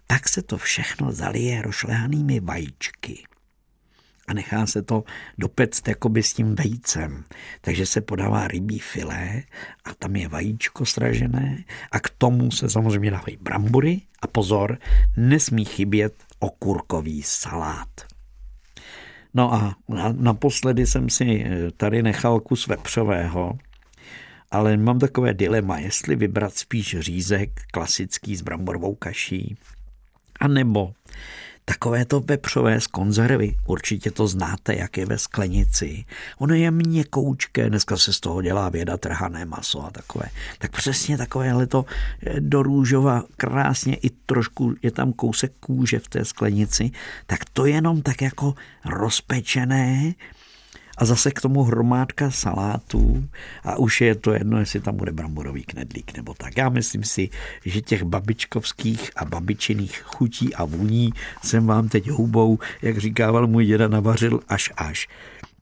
tak 0.08 0.30
se 0.30 0.42
to 0.42 0.58
všechno 0.58 1.12
zalije 1.12 1.62
rošlehanými 1.62 2.40
vajíčky 2.40 3.24
a 4.28 4.34
nechá 4.34 4.66
se 4.66 4.82
to 4.82 5.04
dopect 5.38 5.88
jakoby 5.88 6.24
s 6.24 6.34
tím 6.34 6.56
vejcem. 6.56 7.24
Takže 7.62 7.86
se 7.86 8.02
podává 8.02 8.48
rybí 8.48 8.80
filé 8.80 9.44
a 9.86 9.94
tam 9.94 10.16
je 10.16 10.28
vajíčko 10.28 10.86
stražené 10.86 11.64
a 11.92 12.00
k 12.00 12.10
tomu 12.10 12.52
se 12.52 12.70
samozřejmě 12.70 13.12
dávají 13.12 13.38
brambory 13.42 14.02
a 14.22 14.28
pozor, 14.28 14.78
nesmí 15.18 15.66
chybět 15.66 16.14
okurkový 16.40 17.24
salát. 17.24 17.90
No 19.34 19.54
a 19.54 19.76
naposledy 20.12 20.86
jsem 20.86 21.10
si 21.10 21.46
eh, 21.46 21.72
tady 21.78 22.04
nechal 22.04 22.40
kus 22.40 22.68
vepřového, 22.68 23.58
ale 24.52 24.78
mám 24.78 25.00
takové 25.00 25.34
dilema, 25.34 25.80
jestli 25.80 26.16
vybrat 26.16 26.54
spíš 26.54 27.00
řízek 27.00 27.62
klasický 27.72 28.36
s 28.36 28.42
bramborovou 28.42 28.96
kaší, 28.96 29.58
anebo 30.40 30.94
Takové 31.70 32.06
to 32.06 32.20
vepřové 32.20 32.82
z 32.82 32.88
konzervy, 32.88 33.56
určitě 33.66 34.12
to 34.12 34.28
znáte, 34.28 34.76
jak 34.76 34.98
je 34.98 35.06
ve 35.06 35.18
sklenici. 35.18 36.06
Ono 36.38 36.54
je 36.54 36.72
měkoučké, 36.72 37.70
dneska 37.70 37.98
se 37.98 38.14
z 38.14 38.20
toho 38.20 38.42
dělá 38.42 38.70
věda 38.70 38.98
trhané 38.98 39.46
maso 39.46 39.86
a 39.86 39.92
takové. 39.92 40.26
Tak 40.60 40.72
přesně 40.72 41.18
takovéhle 41.18 41.68
to 41.68 41.86
eh, 42.26 42.40
do 42.40 42.64
růžova 42.64 43.24
krásně 43.38 43.96
i 43.96 44.10
trošku 44.10 44.76
je 44.82 44.92
tam 44.92 45.14
kousek 45.14 45.52
kůže 45.60 46.00
v 46.00 46.08
té 46.08 46.26
sklenici, 46.26 46.92
tak 47.26 47.46
to 47.54 47.66
jenom 47.66 48.02
tak 48.02 48.22
jako 48.22 48.56
rozpečené, 48.86 50.14
a 50.98 51.06
zase 51.06 51.32
k 51.32 51.42
tomu 51.42 51.64
hromádka 51.64 52.32
salátů 52.32 53.28
a 53.64 53.76
už 53.76 54.02
je 54.02 54.16
to 54.16 54.34
jedno, 54.34 54.60
jestli 54.60 54.80
tam 54.80 54.96
bude 54.98 55.12
bramborový 55.12 55.64
knedlík 55.64 56.18
nebo 56.18 56.34
tak. 56.34 56.58
Já 56.58 56.70
myslím 56.70 57.04
si, 57.04 57.30
že 57.66 57.82
těch 57.82 58.04
babičkovských 58.04 59.12
a 59.16 59.26
babičiných 59.26 60.02
chutí 60.06 60.56
a 60.56 60.66
vůní 60.66 61.14
jsem 61.44 61.68
vám 61.68 61.90
teď 61.90 62.10
hubou, 62.10 62.60
jak 62.82 62.98
říkával 62.98 63.48
můj 63.48 63.66
děda, 63.66 63.88
navařil 63.88 64.40
až 64.48 64.72
až. 64.78 65.08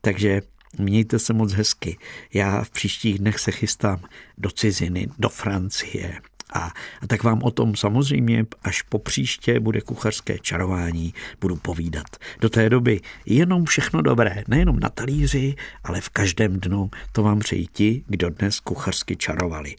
Takže 0.00 0.42
mějte 0.78 1.18
se 1.18 1.32
moc 1.32 1.52
hezky. 1.52 1.98
Já 2.34 2.64
v 2.64 2.70
příštích 2.70 3.18
dnech 3.18 3.38
se 3.38 3.50
chystám 3.50 4.00
do 4.38 4.50
ciziny, 4.50 5.08
do 5.18 5.28
Francie. 5.28 6.20
A, 6.52 6.72
a 7.02 7.06
tak 7.06 7.22
vám 7.22 7.42
o 7.42 7.50
tom 7.50 7.76
samozřejmě 7.76 8.46
až 8.62 8.82
po 8.82 8.98
příště 8.98 9.60
bude 9.60 9.80
kuchařské 9.80 10.38
čarování, 10.38 11.14
budu 11.40 11.56
povídat. 11.56 12.06
Do 12.40 12.48
té 12.48 12.70
doby 12.70 13.00
jenom 13.26 13.64
všechno 13.64 14.02
dobré, 14.02 14.44
nejenom 14.48 14.80
na 14.80 14.88
talíři, 14.88 15.54
ale 15.84 16.00
v 16.00 16.08
každém 16.08 16.60
dnu. 16.60 16.90
To 17.12 17.22
vám 17.22 17.38
přeji 17.38 17.66
ti, 17.66 18.04
kdo 18.06 18.30
dnes 18.30 18.60
kuchařsky 18.60 19.16
čarovali. 19.16 19.76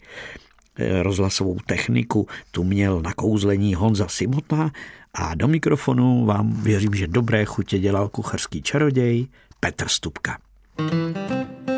E, 0.76 1.02
rozhlasovou 1.02 1.58
techniku 1.66 2.26
tu 2.50 2.64
měl 2.64 3.00
na 3.00 3.12
kouzlení 3.12 3.74
Honza 3.74 4.08
Simota 4.08 4.70
a 5.14 5.34
do 5.34 5.48
mikrofonu 5.48 6.24
vám 6.24 6.62
věřím, 6.62 6.94
že 6.94 7.06
dobré 7.06 7.44
chutě 7.44 7.78
dělal 7.78 8.08
kuchařský 8.08 8.62
čaroděj 8.62 9.26
Petr 9.60 9.88
Stupka. 9.88 10.38
thank 10.78 11.68
you 11.68 11.77